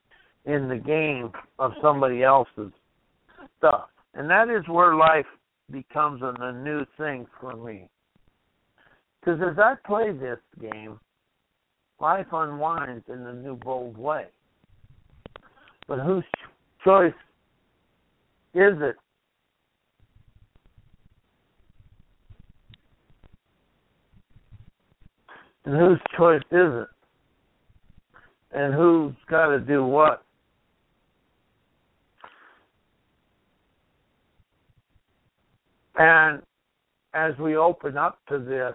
in 0.45 0.69
the 0.69 0.77
game 0.77 1.31
of 1.57 1.71
somebody 1.81 2.23
else's 2.23 2.71
stuff. 3.57 3.89
And 4.13 4.29
that 4.29 4.49
is 4.49 4.67
where 4.67 4.95
life 4.95 5.25
becomes 5.71 6.21
a, 6.21 6.51
new 6.51 6.85
thing 6.97 7.27
for 7.39 7.55
me. 7.55 7.89
Because 9.19 9.39
as 9.41 9.57
I 9.59 9.75
play 9.85 10.11
this 10.11 10.39
game, 10.59 10.99
life 11.99 12.27
unwinds 12.31 13.05
in 13.07 13.19
a 13.19 13.33
new, 13.33 13.55
bold 13.55 13.97
way. 13.97 14.25
But 15.87 15.99
whose 15.99 16.23
choice 16.83 17.13
is 18.53 18.73
it? 18.81 18.95
And 25.65 25.77
whose 25.77 25.99
choice 26.17 26.41
is 26.51 26.73
it? 26.83 26.87
And 28.51 28.73
who's 28.73 29.13
got 29.29 29.47
to 29.47 29.59
do 29.59 29.85
what? 29.85 30.23
And 35.99 36.41
as 37.13 37.37
we 37.37 37.57
open 37.57 37.97
up 37.97 38.19
to 38.29 38.39
this, 38.39 38.73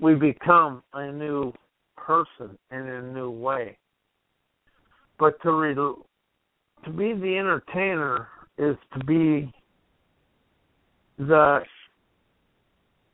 we 0.00 0.14
become 0.14 0.82
a 0.94 1.12
new 1.12 1.52
person 1.96 2.58
in 2.72 2.78
a 2.78 3.02
new 3.02 3.30
way. 3.30 3.76
But 5.18 5.40
to 5.42 5.52
re- 5.52 5.74
to 5.74 6.90
be 6.90 7.12
the 7.12 7.36
entertainer 7.38 8.28
is 8.58 8.76
to 8.94 9.04
be 9.04 9.52
the 11.18 11.60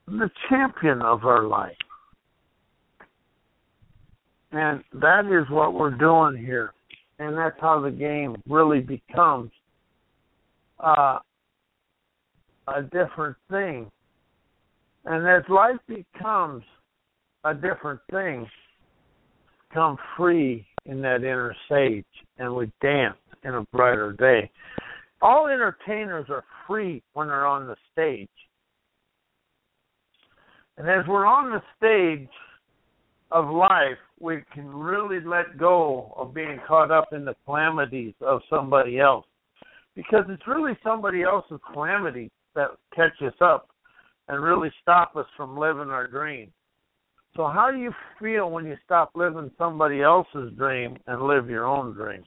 the 0.06 0.30
champion 0.48 1.02
of 1.02 1.24
our 1.24 1.42
life. 1.42 1.76
And 4.52 4.82
that 4.94 5.26
is 5.26 5.50
what 5.50 5.74
we're 5.74 5.90
doing 5.90 6.42
here. 6.42 6.72
And 7.18 7.36
that's 7.36 7.60
how 7.60 7.80
the 7.80 7.90
game 7.90 8.40
really 8.48 8.80
becomes 8.80 9.50
uh, 10.80 11.18
a 12.76 12.82
different 12.82 13.36
thing. 13.50 13.90
And 15.04 15.26
as 15.26 15.42
life 15.48 15.78
becomes 15.86 16.62
a 17.44 17.54
different 17.54 18.00
thing, 18.10 18.46
come 19.72 19.96
free 20.16 20.66
in 20.86 21.00
that 21.02 21.16
inner 21.16 21.54
sage 21.68 22.04
and 22.38 22.54
we 22.54 22.70
dance 22.80 23.16
in 23.44 23.54
a 23.54 23.62
brighter 23.72 24.12
day. 24.12 24.50
All 25.20 25.46
entertainers 25.46 26.26
are 26.28 26.44
free 26.66 27.02
when 27.12 27.28
they're 27.28 27.46
on 27.46 27.66
the 27.66 27.76
stage. 27.92 28.28
And 30.76 30.88
as 30.88 31.04
we're 31.08 31.26
on 31.26 31.50
the 31.50 31.62
stage 31.76 32.28
of 33.30 33.50
life, 33.50 33.98
we 34.20 34.42
can 34.54 34.68
really 34.68 35.20
let 35.24 35.58
go 35.58 36.14
of 36.16 36.32
being 36.32 36.60
caught 36.66 36.90
up 36.90 37.12
in 37.12 37.24
the 37.24 37.34
calamities 37.44 38.14
of 38.20 38.40
somebody 38.48 39.00
else. 39.00 39.26
Because 39.96 40.24
it's 40.28 40.46
really 40.46 40.78
somebody 40.84 41.22
else's 41.22 41.60
calamity 41.72 42.30
that 42.54 42.70
catch 42.94 43.20
us 43.22 43.34
up 43.40 43.68
and 44.28 44.42
really 44.42 44.70
stop 44.82 45.16
us 45.16 45.26
from 45.36 45.56
living 45.56 45.88
our 45.88 46.06
dream. 46.06 46.52
So 47.36 47.46
how 47.46 47.70
do 47.70 47.78
you 47.78 47.92
feel 48.20 48.50
when 48.50 48.66
you 48.66 48.76
stop 48.84 49.12
living 49.14 49.50
somebody 49.58 50.02
else's 50.02 50.52
dream 50.56 50.96
and 51.06 51.22
live 51.22 51.48
your 51.48 51.66
own 51.66 51.94
dream? 51.94 52.24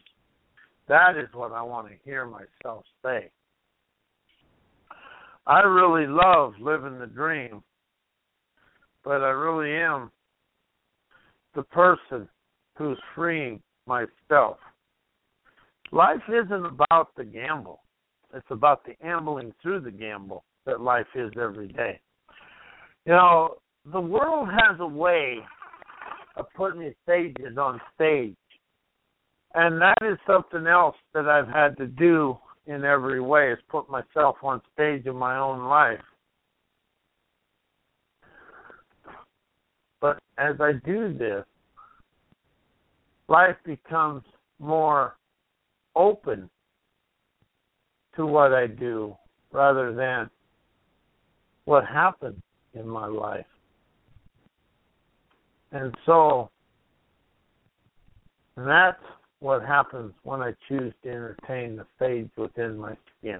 That 0.87 1.17
is 1.17 1.27
what 1.33 1.51
I 1.51 1.61
want 1.61 1.87
to 1.87 1.93
hear 2.03 2.25
myself 2.25 2.85
say. 3.03 3.29
I 5.47 5.61
really 5.61 6.07
love 6.07 6.53
living 6.61 6.99
the 6.99 7.07
dream, 7.07 7.63
but 9.03 9.21
I 9.21 9.29
really 9.29 9.75
am 9.75 10.11
the 11.55 11.63
person 11.63 12.27
who's 12.77 12.99
freeing 13.15 13.61
myself. 13.87 14.57
Life 15.91 16.21
isn't 16.29 16.65
about 16.65 17.09
the 17.17 17.25
gamble. 17.25 17.81
It's 18.33 18.45
about 18.49 18.85
the 18.85 18.95
ambling 19.05 19.53
through 19.61 19.81
the 19.81 19.91
gamble 19.91 20.43
that 20.65 20.81
life 20.81 21.07
is 21.15 21.31
every 21.41 21.67
day. 21.67 21.99
You 23.05 23.13
know, 23.13 23.55
the 23.91 23.99
world 23.99 24.49
has 24.49 24.79
a 24.79 24.87
way 24.87 25.39
of 26.37 26.45
putting 26.55 26.93
stages 27.03 27.57
on 27.57 27.81
stage. 27.95 28.35
And 29.53 29.81
that 29.81 29.97
is 30.01 30.17
something 30.25 30.65
else 30.65 30.95
that 31.13 31.27
I've 31.27 31.47
had 31.47 31.75
to 31.77 31.87
do 31.87 32.37
in 32.67 32.85
every 32.85 33.19
way 33.19 33.51
is 33.51 33.59
put 33.69 33.89
myself 33.89 34.37
on 34.43 34.61
stage 34.73 35.05
in 35.05 35.15
my 35.15 35.37
own 35.37 35.65
life. 35.65 35.99
But 39.99 40.19
as 40.37 40.55
I 40.59 40.73
do 40.85 41.13
this, 41.17 41.43
life 43.27 43.57
becomes 43.65 44.23
more 44.59 45.17
open 45.95 46.49
to 48.15 48.25
what 48.25 48.53
I 48.53 48.67
do 48.67 49.15
rather 49.51 49.93
than 49.93 50.29
what 51.65 51.85
happened 51.85 52.41
in 52.73 52.87
my 52.87 53.05
life. 53.05 53.45
And 55.71 55.95
so 56.05 56.49
that's 58.57 59.01
what 59.39 59.63
happens 59.63 60.13
when 60.23 60.41
I 60.41 60.53
choose 60.67 60.93
to 61.03 61.09
entertain 61.09 61.77
the 61.77 61.85
sage 61.97 62.29
within 62.37 62.77
my 62.77 62.95
skin. 63.19 63.39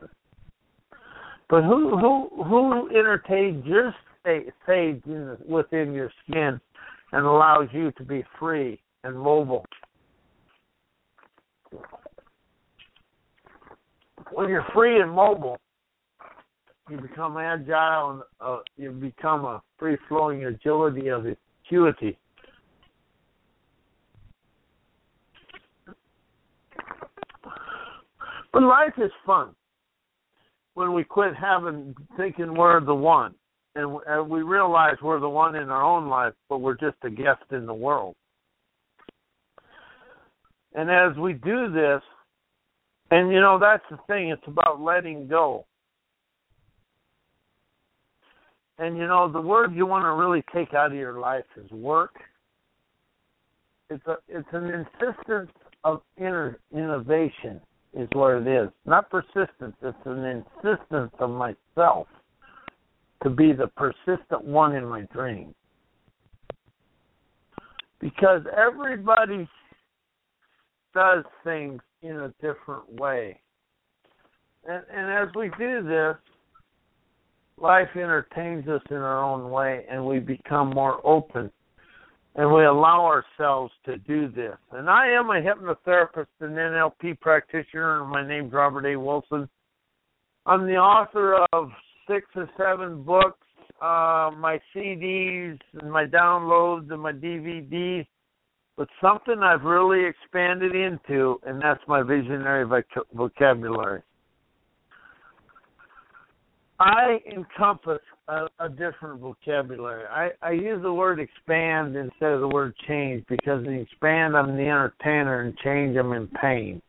But 1.50 1.64
who 1.64 1.98
who 1.98 2.44
who 2.44 2.90
entertains 2.90 3.66
your 3.66 3.94
in, 4.26 5.38
within 5.48 5.94
your 5.94 6.12
skin 6.24 6.60
and 7.12 7.26
allows 7.26 7.68
you 7.74 7.92
to 7.94 8.04
be 8.04 8.24
free 8.40 8.80
and 9.04 9.20
mobile? 9.20 9.66
When 14.34 14.50
you're 14.50 14.66
free 14.74 15.02
and 15.02 15.12
mobile, 15.12 15.58
you 16.90 16.98
become 16.98 17.38
agile 17.38 18.12
and 18.12 18.22
uh, 18.40 18.60
you 18.78 18.92
become 18.92 19.46
a 19.46 19.62
free 19.78 19.98
flowing 20.08 20.46
agility 20.46 21.10
of 21.10 21.26
acuity. 21.66 22.18
But 28.54 28.64
life 28.64 28.94
is 28.98 29.12
fun 29.26 29.56
when 30.74 30.94
we 30.94 31.04
quit 31.04 31.36
having 31.36 31.96
thinking 32.18 32.54
we're 32.54 32.84
the 32.84 32.96
one, 32.96 33.34
and, 33.76 33.98
and 34.08 34.30
we 34.30 34.42
realize 34.42 34.96
we're 35.02 35.20
the 35.20 35.30
one 35.30 35.56
in 35.56 35.70
our 35.70 35.84
own 35.84 36.08
life, 36.10 36.34
but 36.50 36.60
we're 36.60 36.78
just 36.78 36.98
a 37.04 37.10
guest 37.10 37.44
in 37.52 37.66
the 37.66 37.74
world. 37.74 38.16
And 40.74 40.90
as 40.90 41.18
we 41.18 41.34
do 41.34 41.72
this, 41.72 42.02
and 43.12 43.32
you 43.32 43.40
know 43.40 43.60
that's 43.60 43.84
the 43.92 43.98
thing, 44.08 44.30
it's 44.30 44.42
about 44.48 44.82
letting 44.82 45.28
go. 45.28 45.66
And 48.80 48.98
you 48.98 49.06
know 49.06 49.32
the 49.32 49.42
word 49.42 49.76
you 49.76 49.86
want 49.86 50.06
to 50.06 50.12
really 50.12 50.44
take 50.54 50.74
out 50.74 50.92
of 50.92 50.98
your 50.98 51.20
life 51.20 51.46
is 51.64 51.70
work. 51.72 52.16
It's 53.90 54.06
a 54.08 54.18
it's 54.28 54.48
an 54.54 54.66
insistence 54.66 55.52
of 55.84 56.02
inner 56.18 56.58
innovation 56.74 57.62
is 57.94 58.08
what 58.14 58.36
it 58.36 58.48
is. 58.48 58.70
Not 58.86 59.10
persistence, 59.10 59.76
it's 59.82 59.98
an 60.06 60.24
insistence 60.64 61.12
of 61.20 61.30
myself 61.30 62.08
to 63.24 63.30
be 63.30 63.54
the 63.54 63.68
persistent 63.68 64.44
one 64.44 64.76
in 64.76 64.86
my 64.86 65.02
dream. 65.14 65.54
Because 68.00 68.42
everybody 68.58 69.48
does 70.96 71.24
things 71.44 71.82
in 72.02 72.18
a 72.18 72.34
different 72.42 73.00
way. 73.00 73.40
And, 74.68 74.84
and 74.94 75.12
as 75.12 75.34
we 75.36 75.50
do 75.58 75.84
this, 75.84 76.16
life 77.58 77.90
entertains 77.96 78.68
us 78.68 78.82
in 78.90 78.98
our 78.98 79.24
own 79.24 79.52
way 79.52 79.86
and 79.90 80.06
we 80.06 80.20
become 80.20 80.70
more 80.72 81.06
open 81.06 81.52
and 82.36 82.54
we 82.54 82.66
allow 82.66 83.06
ourselves 83.06 83.72
to 83.86 83.98
do 83.98 84.30
this. 84.30 84.56
And 84.72 84.90
I 84.90 85.10
am 85.10 85.30
a 85.30 85.42
hypnotherapist 85.42 86.28
and 86.40 86.56
NLP 86.56 87.20
practitioner, 87.20 88.02
and 88.02 88.10
my 88.10 88.26
name's 88.26 88.54
Robert 88.54 88.86
A. 88.86 88.98
Wilson. 88.98 89.50
I'm 90.46 90.66
the 90.66 90.78
author 90.78 91.46
of 91.52 91.70
six 92.08 92.26
or 92.36 92.50
seven 92.58 93.04
books, 93.04 93.46
uh, 93.82 94.32
my 94.38 94.60
CDs, 94.74 95.60
and 95.82 95.92
my 95.92 96.06
downloads, 96.06 96.92
and 96.92 97.02
my 97.02 97.12
DVDs. 97.12 98.08
But 98.82 98.90
something 99.00 99.44
I've 99.44 99.62
really 99.62 100.08
expanded 100.08 100.74
into, 100.74 101.40
and 101.46 101.62
that's 101.62 101.84
my 101.88 102.02
visionary 102.02 102.66
voc- 102.66 103.06
vocabulary. 103.14 104.02
I 106.80 107.20
encompass 107.32 108.02
a, 108.28 108.48
a 108.60 108.70
different 108.70 109.20
vocabulary. 109.20 110.06
I, 110.08 110.30
I 110.42 110.54
use 110.54 110.82
the 110.82 110.92
word 110.92 111.20
expand 111.20 111.96
instead 111.96 112.32
of 112.32 112.42
the 112.42 112.48
word 112.48 112.74
change 112.88 113.24
because 113.30 113.64
in 113.68 113.76
expand 113.82 114.36
I'm 114.36 114.58
the 114.58 114.64
entertainer 114.64 115.42
and 115.42 115.56
change 115.60 115.96
I'm 115.96 116.14
in 116.14 116.26
pain. 116.42 116.82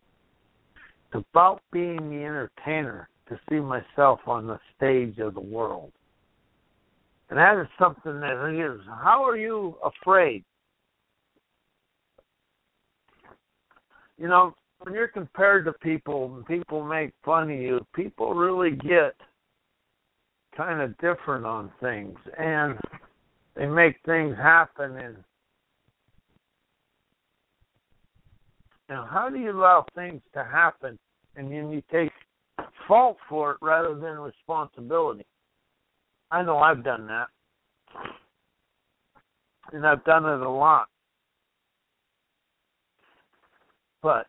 It's 1.12 1.26
about 1.35 1.61
being 1.74 2.09
the 2.09 2.24
entertainer 2.24 3.11
to 3.28 3.38
see 3.50 3.61
myself 3.61 4.20
on 4.26 4.46
the 4.46 4.59
stage 4.74 5.18
of 5.18 5.35
the 5.35 5.42
world. 5.42 5.92
And 7.28 7.38
that 7.38 7.61
is 7.61 7.68
something 7.78 8.18
that 8.18 8.48
is 8.48 8.81
how 8.87 9.22
are 9.28 9.37
you 9.37 9.76
afraid? 9.85 10.42
You 14.22 14.28
know, 14.28 14.54
when 14.78 14.94
you're 14.94 15.08
compared 15.08 15.64
to 15.64 15.72
people 15.72 16.32
and 16.37 16.46
people 16.46 16.85
make 16.85 17.11
fun 17.24 17.50
of 17.50 17.58
you, 17.58 17.85
people 17.92 18.35
really 18.35 18.70
get 18.70 19.16
kind 20.56 20.80
of 20.80 20.96
different 20.98 21.44
on 21.44 21.72
things 21.80 22.16
and 22.38 22.78
they 23.56 23.66
make 23.66 23.96
things 24.06 24.37
happen 24.37 24.96
and 24.96 25.16
know 28.88 29.04
how 29.11 29.28
do 29.28 29.40
you 29.40 29.50
allow 29.50 29.85
things 29.96 30.22
to 30.35 30.44
happen 30.44 30.96
and 31.35 31.50
then 31.50 31.72
you 31.72 31.82
take 31.90 32.12
fault 32.87 33.16
for 33.28 33.52
it 33.52 33.56
rather 33.61 33.96
than 33.96 34.20
responsibility? 34.20 35.26
I 36.30 36.44
know 36.44 36.58
i've 36.58 36.85
done 36.85 37.08
that 37.08 37.26
and 39.72 39.85
i've 39.85 40.04
done 40.04 40.26
it 40.26 40.46
a 40.46 40.48
lot 40.48 40.88
but 44.02 44.26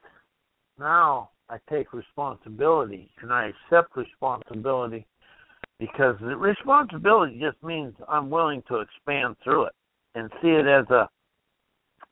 now 0.80 1.30
i 1.50 1.58
take 1.70 1.94
responsibility 1.94 3.12
and 3.22 3.32
i 3.32 3.50
accept 3.50 3.96
responsibility 3.96 5.06
because 5.80 6.16
the 6.22 6.36
responsibility 6.36 7.40
just 7.40 7.62
means 7.64 7.94
I'm 8.08 8.30
willing 8.30 8.64
to 8.70 8.80
expand 8.80 9.36
through 9.44 9.66
it 9.66 9.74
and 10.16 10.30
see 10.42 10.50
it 10.50 10.68
as 10.68 10.90
a 10.90 11.10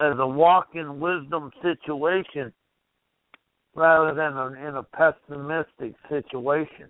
as 0.02 0.16
a 0.18 0.28
walk 0.28 0.70
in 0.74 1.00
wisdom 1.00 1.52
situation 1.62 2.52
rather 3.76 4.14
than 4.14 4.34
a, 4.36 4.68
in 4.68 4.76
a 4.76 4.84
pessimistic 4.84 5.94
situation. 6.10 6.90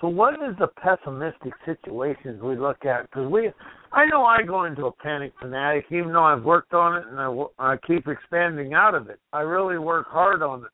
So, 0.00 0.08
what 0.08 0.34
is 0.34 0.56
the 0.58 0.66
pessimistic 0.66 1.52
situations 1.64 2.42
we 2.42 2.56
look 2.56 2.84
at? 2.84 3.02
Because 3.02 3.30
we, 3.30 3.50
I 3.92 4.04
know 4.06 4.24
I 4.24 4.42
go 4.42 4.64
into 4.64 4.86
a 4.86 4.92
panic 4.92 5.32
fanatic, 5.40 5.86
even 5.90 6.12
though 6.12 6.24
I've 6.24 6.42
worked 6.42 6.74
on 6.74 6.96
it 6.96 7.04
and 7.08 7.18
I, 7.18 7.44
I 7.58 7.76
keep 7.86 8.08
expanding 8.08 8.74
out 8.74 8.94
of 8.94 9.08
it. 9.08 9.18
I 9.32 9.40
really 9.40 9.78
work 9.78 10.06
hard 10.08 10.42
on 10.42 10.64
it 10.64 10.70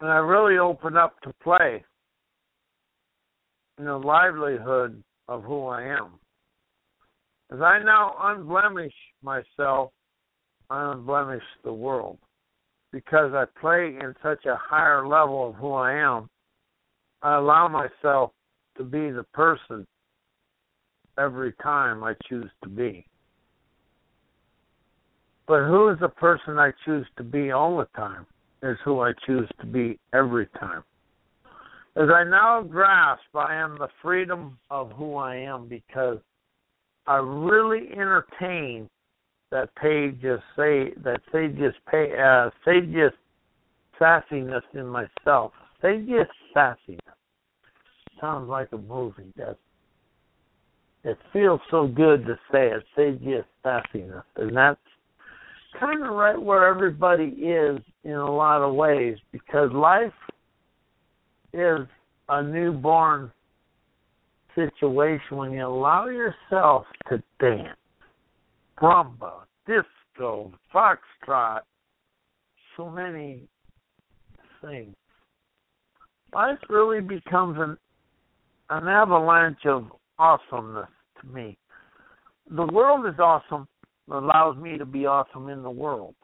and 0.00 0.10
I 0.10 0.16
really 0.16 0.58
open 0.58 0.96
up 0.96 1.20
to 1.22 1.32
play 1.42 1.84
in 3.78 3.84
the 3.84 3.96
livelihood 3.96 5.02
of 5.28 5.42
who 5.42 5.66
I 5.66 5.82
am. 5.82 6.18
As 7.52 7.60
I 7.60 7.82
now 7.82 8.14
unblemish 8.20 8.92
myself, 9.22 9.92
I 10.68 10.92
unblemish 10.94 11.42
the 11.64 11.72
world. 11.72 12.18
Because 12.92 13.32
I 13.34 13.44
play 13.60 13.96
in 14.00 14.14
such 14.22 14.46
a 14.46 14.56
higher 14.56 15.06
level 15.06 15.50
of 15.50 15.54
who 15.56 15.72
I 15.72 15.92
am, 15.92 16.28
I 17.22 17.36
allow 17.36 17.68
myself 17.68 18.32
to 18.78 18.84
be 18.84 19.10
the 19.10 19.24
person 19.32 19.86
every 21.18 21.52
time 21.62 22.04
I 22.04 22.14
choose 22.28 22.50
to 22.62 22.68
be. 22.68 23.06
But 25.46 25.66
who 25.66 25.88
is 25.88 25.98
the 26.00 26.08
person 26.08 26.58
I 26.58 26.72
choose 26.84 27.06
to 27.16 27.22
be 27.22 27.52
all 27.52 27.76
the 27.78 27.88
time? 27.96 28.26
is 28.62 28.78
who 28.84 29.00
I 29.00 29.12
choose 29.26 29.48
to 29.60 29.66
be 29.66 29.98
every 30.12 30.46
time. 30.58 30.82
As 31.96 32.08
I 32.12 32.24
now 32.24 32.62
grasp, 32.62 33.34
I 33.34 33.54
am 33.54 33.78
the 33.78 33.88
freedom 34.02 34.58
of 34.70 34.92
who 34.92 35.14
I 35.16 35.36
am 35.36 35.66
because 35.66 36.18
I 37.06 37.16
really 37.16 37.88
entertain 37.92 38.88
that 39.50 39.74
page 39.76 40.20
just 40.20 40.42
say 40.56 40.92
that 41.04 41.20
just 41.56 41.76
pay 41.90 42.12
uh 42.18 42.50
just 42.66 43.14
sassiness 44.00 44.62
in 44.74 44.86
myself. 44.86 45.52
Just 45.80 46.30
sassiness. 46.54 46.98
Sounds 48.20 48.48
like 48.48 48.68
a 48.72 48.78
movie, 48.78 49.32
does 49.38 49.56
it 51.06 51.18
feels 51.32 51.60
so 51.70 51.86
good 51.86 52.26
to 52.26 52.34
say 52.50 52.66
it. 52.66 52.82
Say 52.96 53.16
yes, 53.22 53.44
just 53.64 53.86
sassiness. 53.94 54.24
And 54.34 54.56
that's 54.56 54.80
kind 55.78 56.04
of 56.04 56.12
right 56.12 56.40
where 56.40 56.66
everybody 56.66 57.26
is 57.26 57.78
in 58.02 58.12
a 58.12 58.30
lot 58.30 58.60
of 58.60 58.74
ways 58.74 59.16
because 59.30 59.70
life 59.72 60.12
is 61.52 61.86
a 62.28 62.42
newborn 62.42 63.30
situation 64.56 65.36
when 65.36 65.52
you 65.52 65.64
allow 65.64 66.08
yourself 66.08 66.86
to 67.08 67.22
dance. 67.38 67.78
Rumba, 68.82 69.42
disco, 69.64 70.52
foxtrot, 70.74 71.60
so 72.76 72.90
many 72.90 73.42
things. 74.60 74.96
Life 76.34 76.58
really 76.68 77.00
becomes 77.00 77.58
an 77.60 77.78
an 78.68 78.88
avalanche 78.88 79.64
of 79.66 79.86
awesomeness 80.18 80.88
me. 81.32 81.58
The 82.50 82.66
world 82.66 83.06
is 83.06 83.18
awesome 83.18 83.66
allows 84.10 84.56
me 84.56 84.78
to 84.78 84.84
be 84.84 85.06
awesome 85.06 85.48
in 85.48 85.62
the 85.62 85.70
world. 85.70 86.14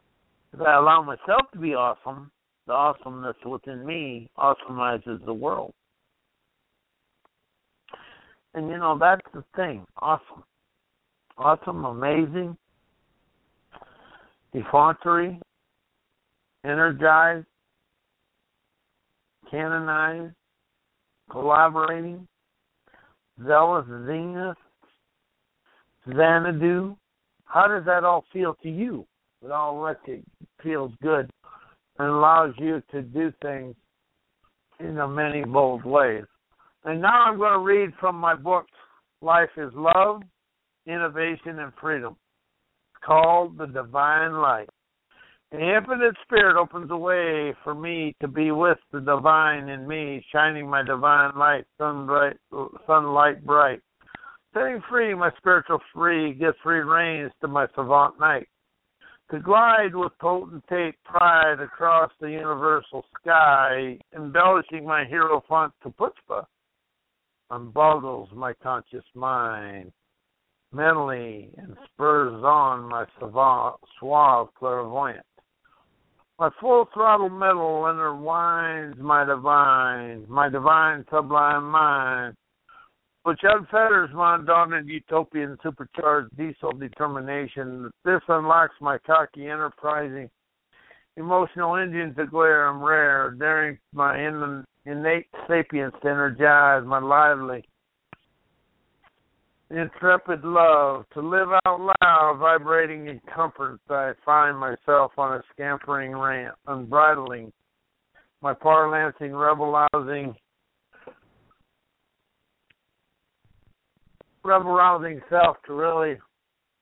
If 0.53 0.61
I 0.61 0.75
allow 0.75 1.01
myself 1.01 1.41
to 1.53 1.59
be 1.59 1.73
awesome, 1.73 2.31
the 2.67 2.73
awesomeness 2.73 3.35
within 3.45 3.85
me 3.85 4.29
awesomizes 4.37 5.23
the 5.25 5.33
world. 5.33 5.73
And 8.53 8.69
you 8.69 8.77
know, 8.77 8.97
that's 8.99 9.25
the 9.33 9.43
thing. 9.55 9.85
Awesome. 9.97 10.43
Awesome, 11.35 11.83
amazing, 11.83 12.55
effrontery, 14.53 15.39
energized, 16.63 17.47
canonized, 19.49 20.35
collaborating, 21.31 22.27
zealous, 23.47 23.87
zenith, 24.05 24.57
Xanadu, 26.07 26.95
how 27.45 27.67
does 27.67 27.85
that 27.85 28.03
all 28.03 28.25
feel 28.33 28.55
to 28.63 28.69
you? 28.69 29.05
It 29.43 29.51
all 29.51 29.85
it 29.87 30.23
feels 30.61 30.91
good 31.01 31.29
and 31.99 32.07
allows 32.07 32.53
you 32.57 32.81
to 32.91 33.01
do 33.01 33.31
things 33.41 33.75
in 34.79 34.97
a 34.97 35.07
many 35.07 35.43
bold 35.43 35.85
ways. 35.85 36.23
And 36.85 37.01
now 37.01 37.25
I'm 37.25 37.37
going 37.37 37.53
to 37.53 37.59
read 37.59 37.91
from 37.99 38.15
my 38.15 38.35
book, 38.35 38.65
Life 39.21 39.49
is 39.57 39.71
Love, 39.73 40.23
Innovation, 40.85 41.59
and 41.59 41.71
Freedom. 41.79 42.15
It's 42.93 43.05
called 43.05 43.57
The 43.57 43.67
Divine 43.67 44.33
Light. 44.33 44.69
The 45.51 45.77
infinite 45.77 46.15
spirit 46.23 46.59
opens 46.59 46.89
a 46.89 46.97
way 46.97 47.53
for 47.63 47.75
me 47.75 48.15
to 48.21 48.27
be 48.27 48.51
with 48.51 48.79
the 48.91 48.99
divine 48.99 49.69
in 49.69 49.87
me, 49.87 50.25
shining 50.31 50.67
my 50.67 50.83
divine 50.83 51.37
light, 51.37 51.65
sunlight, 51.77 52.37
sunlight 52.87 53.45
bright 53.45 53.79
setting 54.53 54.81
free 54.89 55.13
my 55.13 55.31
spiritual 55.37 55.79
free, 55.93 56.33
give 56.33 56.53
free 56.63 56.79
reins 56.79 57.31
to 57.41 57.47
my 57.47 57.67
savant 57.75 58.19
night. 58.19 58.47
To 59.31 59.39
glide 59.39 59.95
with 59.95 60.11
potentate 60.19 60.95
pride 61.03 61.59
across 61.59 62.11
the 62.19 62.29
universal 62.29 63.03
sky, 63.19 63.97
embellishing 64.15 64.85
my 64.85 65.05
hero 65.05 65.43
font 65.47 65.73
to 65.83 65.89
chutzpah, 65.91 66.45
unboggles 67.51 68.31
my 68.33 68.53
conscious 68.61 69.05
mind 69.15 69.91
mentally 70.71 71.49
and 71.57 71.77
spurs 71.85 72.43
on 72.43 72.89
my 72.89 73.05
savant, 73.19 73.75
suave 73.99 74.49
clairvoyant. 74.55 75.25
My 76.39 76.49
full 76.59 76.89
throttle 76.93 77.29
metal 77.29 77.83
interwines 77.83 78.97
my 78.97 79.23
divine, 79.23 80.25
my 80.27 80.49
divine 80.49 81.05
sublime 81.09 81.69
mind 81.69 82.35
which 83.23 83.39
unfetters 83.43 84.09
my 84.13 84.35
undaunted 84.35 84.87
utopian 84.87 85.57
supercharged 85.63 86.35
diesel 86.37 86.71
determination. 86.71 87.89
This 88.03 88.21
unlocks 88.27 88.75
my 88.81 88.97
cocky, 89.05 89.47
enterprising, 89.47 90.29
emotional 91.15 91.75
engine 91.75 92.13
to 92.15 92.25
glare 92.25 92.69
and 92.69 92.83
rare, 92.83 93.31
daring 93.31 93.77
my 93.93 94.19
innate 94.85 95.27
sapience 95.47 95.93
to 96.01 96.09
energize 96.09 96.83
my 96.85 96.99
lively, 96.99 97.63
intrepid 99.69 100.43
love, 100.43 101.05
to 101.13 101.21
live 101.21 101.47
out 101.65 101.79
loud, 102.01 102.37
vibrating 102.39 103.07
in 103.07 103.21
comfort, 103.33 103.79
I 103.89 104.11
find 104.25 104.57
myself 104.59 105.13
on 105.17 105.37
a 105.37 105.41
scampering 105.53 106.11
ramp, 106.11 106.55
unbridling 106.67 107.51
my 108.41 108.53
parlancing, 108.53 109.31
rebel-rousing, 114.43 115.19
rebel-rousing 115.19 115.21
self 115.29 115.57
to 115.65 115.73
really 115.73 116.17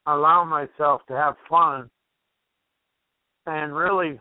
allow 0.08 0.43
myself 0.43 1.02
to 1.08 1.13
have 1.13 1.36
fun 1.50 1.89
and 3.45 3.76
really 3.76 4.19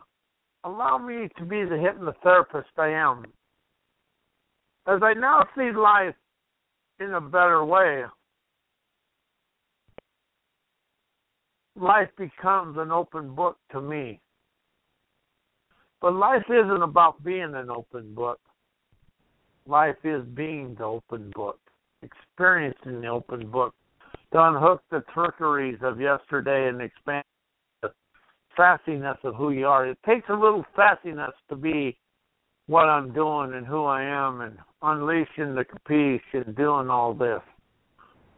allow 0.63 0.97
me 0.97 1.27
to 1.37 1.45
be 1.45 1.63
the 1.63 1.75
hypnotherapist 1.75 2.63
I 2.77 2.89
am. 2.89 3.25
As 4.87 5.01
I 5.03 5.13
now 5.13 5.45
see 5.55 5.71
life 5.71 6.15
in 6.99 7.13
a 7.13 7.21
better 7.21 7.65
way, 7.65 8.03
life 11.75 12.09
becomes 12.17 12.77
an 12.77 12.91
open 12.91 13.35
book 13.35 13.57
to 13.71 13.81
me. 13.81 14.19
But 16.01 16.13
life 16.15 16.45
isn't 16.49 16.81
about 16.81 17.23
being 17.23 17.53
an 17.55 17.69
open 17.69 18.13
book. 18.15 18.39
Life 19.67 19.97
is 20.03 20.23
being 20.33 20.75
the 20.77 20.85
open 20.85 21.31
book, 21.35 21.59
experiencing 22.03 23.01
the 23.01 23.07
open 23.07 23.49
book, 23.49 23.73
to 24.33 24.41
unhook 24.41 24.81
the 24.91 25.03
trickeries 25.13 25.79
of 25.81 25.99
yesterday 25.99 26.69
and 26.69 26.81
expand 26.81 27.23
the 27.81 27.91
sassiness 28.57 29.17
of 29.23 29.35
who 29.35 29.51
you 29.51 29.67
are. 29.67 29.87
It 29.87 29.97
takes 30.05 30.29
a 30.29 30.33
little 30.33 30.65
sassiness 30.77 31.33
to 31.49 31.55
be 31.55 31.97
what 32.67 32.87
I'm 32.87 33.11
doing 33.13 33.53
and 33.53 33.65
who 33.65 33.83
I 33.83 34.03
am 34.03 34.41
and 34.41 34.57
unleashing 34.81 35.55
the 35.55 35.65
capiche 35.65 36.45
and 36.45 36.55
doing 36.55 36.89
all 36.89 37.13
this. 37.13 37.41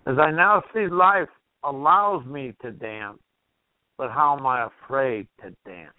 As 0.08 0.15
I 0.19 0.32
now 0.32 0.63
see 0.73 0.88
life 0.88 1.30
allows 1.63 2.26
me 2.26 2.54
to 2.62 2.71
dance, 2.71 3.19
but 3.97 4.10
how 4.10 4.38
am 4.38 4.45
I 4.45 4.67
afraid 4.67 5.28
to 5.41 5.56
dance? 5.65 5.93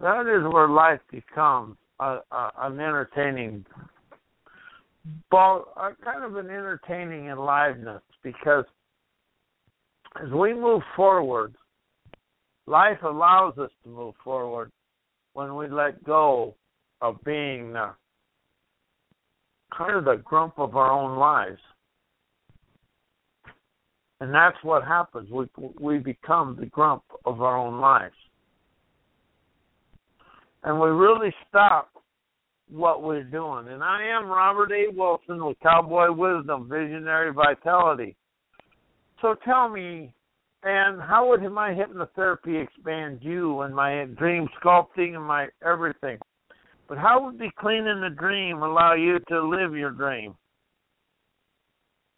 That 0.00 0.22
is 0.22 0.52
where 0.52 0.68
life 0.68 1.00
becomes 1.10 1.76
a, 2.00 2.18
a, 2.30 2.50
an 2.58 2.78
entertaining, 2.78 3.64
ball, 5.30 5.72
a 5.76 6.04
kind 6.04 6.24
of 6.24 6.36
an 6.36 6.46
entertaining 6.46 7.30
aliveness 7.30 8.02
because 8.22 8.64
as 10.22 10.30
we 10.30 10.54
move 10.54 10.82
forward, 10.94 11.54
life 12.66 12.98
allows 13.02 13.58
us 13.58 13.70
to 13.84 13.88
move 13.88 14.14
forward 14.24 14.70
when 15.34 15.56
we 15.56 15.68
let 15.68 16.02
go 16.04 16.54
of 17.00 17.22
being 17.24 17.72
the 17.72 17.90
kind 19.76 19.96
of 19.96 20.04
the 20.04 20.22
grump 20.24 20.54
of 20.58 20.76
our 20.76 20.90
own 20.90 21.18
lives. 21.18 21.60
And 24.20 24.32
that's 24.32 24.56
what 24.62 24.82
happens. 24.82 25.30
We 25.30 25.46
we 25.78 25.98
become 25.98 26.56
the 26.58 26.66
grump 26.66 27.02
of 27.26 27.42
our 27.42 27.58
own 27.58 27.80
lives. 27.80 28.14
And 30.64 30.80
we 30.80 30.88
really 30.88 31.34
stop 31.48 31.90
what 32.70 33.02
we're 33.02 33.24
doing. 33.24 33.68
And 33.68 33.82
I 33.82 34.02
am 34.04 34.26
Robert 34.26 34.70
A. 34.72 34.92
Wilson 34.92 35.44
with 35.44 35.56
Cowboy 35.62 36.10
Wisdom, 36.12 36.68
Visionary 36.68 37.32
Vitality. 37.32 38.16
So 39.22 39.34
tell 39.44 39.68
me, 39.68 40.12
and 40.62 41.00
how 41.00 41.28
would 41.28 41.42
my 41.52 41.70
hypnotherapy 41.70 42.62
expand 42.62 43.20
you 43.22 43.60
and 43.60 43.74
my 43.74 44.04
dream 44.18 44.48
sculpting 44.60 45.14
and 45.14 45.24
my 45.24 45.46
everything? 45.64 46.18
But 46.88 46.98
how 46.98 47.24
would 47.24 47.38
be 47.38 47.50
cleaning 47.58 48.00
the 48.00 48.14
dream 48.16 48.62
allow 48.62 48.94
you 48.94 49.18
to 49.28 49.46
live 49.46 49.74
your 49.74 49.90
dream? 49.90 50.34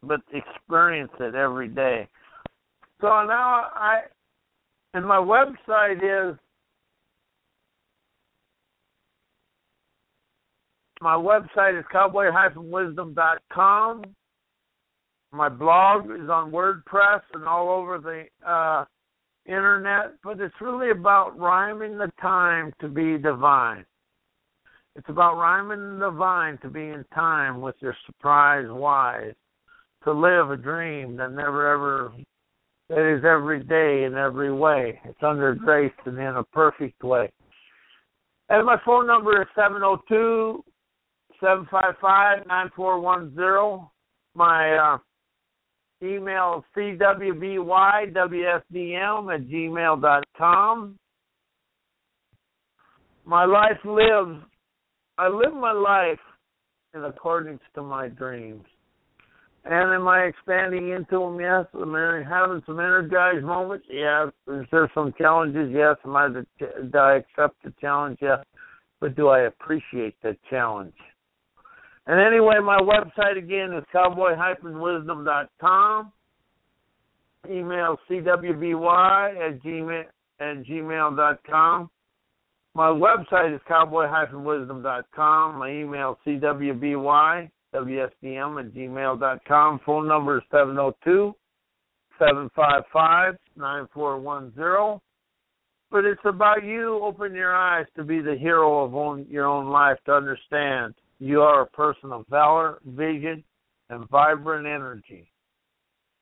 But 0.02 0.20
experience 0.32 1.12
it 1.20 1.34
every 1.34 1.68
day. 1.68 2.08
So 3.00 3.06
now 3.06 3.66
I, 3.74 4.02
and 4.94 5.06
my 5.06 5.16
website 5.16 5.98
is 6.02 6.38
my 11.00 11.14
website 11.14 11.78
is 11.78 11.84
cowboy-wisdom.com. 11.92 14.02
My 15.30 15.48
blog 15.48 16.06
is 16.06 16.28
on 16.30 16.50
WordPress 16.50 17.20
and 17.34 17.44
all 17.44 17.68
over 17.68 17.98
the 17.98 18.24
uh, 18.48 18.84
internet, 19.46 20.14
but 20.24 20.40
it's 20.40 20.54
really 20.61 20.90
about 20.90 21.38
rhyming 21.38 21.98
the 21.98 22.11
time 22.20 22.72
to 22.80 22.88
be 22.88 23.16
divine. 23.18 23.84
It's 24.96 25.08
about 25.08 25.37
rhyming 25.37 26.00
the 26.00 26.11
vine 26.11 26.58
to 26.62 26.68
be 26.68 26.80
in 26.80 27.04
time 27.14 27.61
with 27.61 27.76
your 27.80 27.94
surprise 28.06 28.66
wise, 28.68 29.34
to 30.04 30.12
live 30.12 30.50
a 30.50 30.56
dream 30.56 31.16
that 31.18 31.30
never 31.30 31.72
ever, 31.72 32.12
that 32.88 33.16
is 33.16 33.24
every 33.24 33.62
day 33.62 34.02
in 34.04 34.14
every 34.14 34.52
way. 34.52 35.00
It's 35.04 35.22
under 35.22 35.54
grace 35.54 35.92
and 36.06 36.18
in 36.18 36.37
a 36.37 36.42
perfect 36.42 37.04
way. 37.04 37.30
And 38.48 38.66
my 38.66 38.78
phone 38.84 39.06
number 39.06 39.40
is 39.42 39.48
702 39.54 40.64
755 40.64 40.67
9410. 41.40 43.88
My 44.35 44.77
uh, 44.77 44.98
email 46.03 46.59
is 46.59 46.64
cwbywsdm 46.98 48.14
at 49.35 49.48
gmail.com. 49.48 50.98
My 53.24 53.44
life 53.44 53.79
lives 53.85 54.42
I 55.18 55.29
live 55.29 55.53
my 55.53 55.72
life 55.72 56.20
in 56.94 57.05
accordance 57.05 57.61
to 57.74 57.83
my 57.83 58.09
dreams. 58.09 58.64
And 59.64 59.92
am 59.92 60.07
I 60.07 60.20
expanding 60.20 60.90
into 60.90 61.18
them? 61.18 61.40
Yes. 61.40 61.66
Am 61.74 61.94
I 61.94 62.22
having 62.27 62.62
some 62.64 62.79
energized 62.79 63.44
moments? 63.44 63.85
Yes. 63.90 64.29
Is 64.46 64.64
there 64.70 64.88
some 64.94 65.12
challenges? 65.18 65.70
Yes. 65.74 65.96
Am 66.05 66.14
I, 66.14 66.29
do 66.29 66.98
I 66.98 67.16
accept 67.16 67.57
the 67.64 67.74
challenge? 67.81 68.18
Yes. 68.22 68.38
But 69.01 69.16
do 69.16 69.29
I 69.29 69.40
appreciate 69.40 70.14
the 70.22 70.37
challenge? 70.48 70.94
And 72.08 72.20
anyway, 72.20 72.56
my 72.64 72.78
website 72.78 73.36
again 73.36 73.74
is 73.74 73.84
cowboy-wisdom.com. 73.92 76.12
Email 77.48 77.96
cwby 78.10 79.48
at 79.48 79.62
gmail 79.62 80.04
at 80.40 80.64
gmail.com. 80.64 81.90
My 82.74 82.88
website 82.88 83.54
is 83.54 83.60
cowboy-wisdom.com. 83.68 85.58
My 85.58 85.70
email 85.70 86.18
cwby, 86.26 87.50
wsdm 87.74 88.58
at 88.58 88.72
gmail.com. 88.72 89.80
Phone 89.84 90.08
number 90.08 90.38
is 90.38 90.44
702 90.50 91.34
755 92.18 93.36
9410. 93.56 94.98
But 95.90 96.06
it's 96.06 96.20
about 96.24 96.64
you 96.64 97.00
open 97.02 97.34
your 97.34 97.54
eyes 97.54 97.84
to 97.96 98.04
be 98.04 98.20
the 98.20 98.36
hero 98.36 98.82
of 98.84 98.94
own, 98.94 99.26
your 99.28 99.44
own 99.46 99.66
life, 99.66 99.98
to 100.06 100.12
understand 100.12 100.94
you 101.18 101.42
are 101.42 101.62
a 101.62 101.66
person 101.66 102.12
of 102.12 102.24
valor, 102.28 102.78
vision, 102.87 103.42
and 103.90 104.09
vibrant 104.09 104.66
energy. 104.66 105.31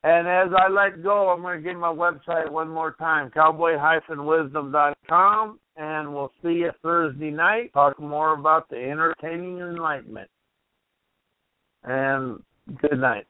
And 0.04 0.28
as 0.28 0.48
I 0.56 0.68
let 0.68 1.02
go, 1.02 1.30
I'm 1.30 1.42
going 1.42 1.60
to 1.62 1.68
give 1.68 1.76
my 1.78 1.92
website 1.92 2.50
one 2.50 2.68
more 2.68 2.92
time, 2.92 3.30
cowboy-wisdom.com, 3.30 5.58
and 5.76 6.14
we'll 6.14 6.32
see 6.42 6.52
you 6.52 6.70
Thursday 6.82 7.30
night. 7.30 7.72
Talk 7.72 7.98
more 8.00 8.34
about 8.34 8.68
the 8.68 8.76
entertaining 8.76 9.58
enlightenment. 9.58 10.30
And 11.82 12.42
good 12.80 13.00
night. 13.00 13.26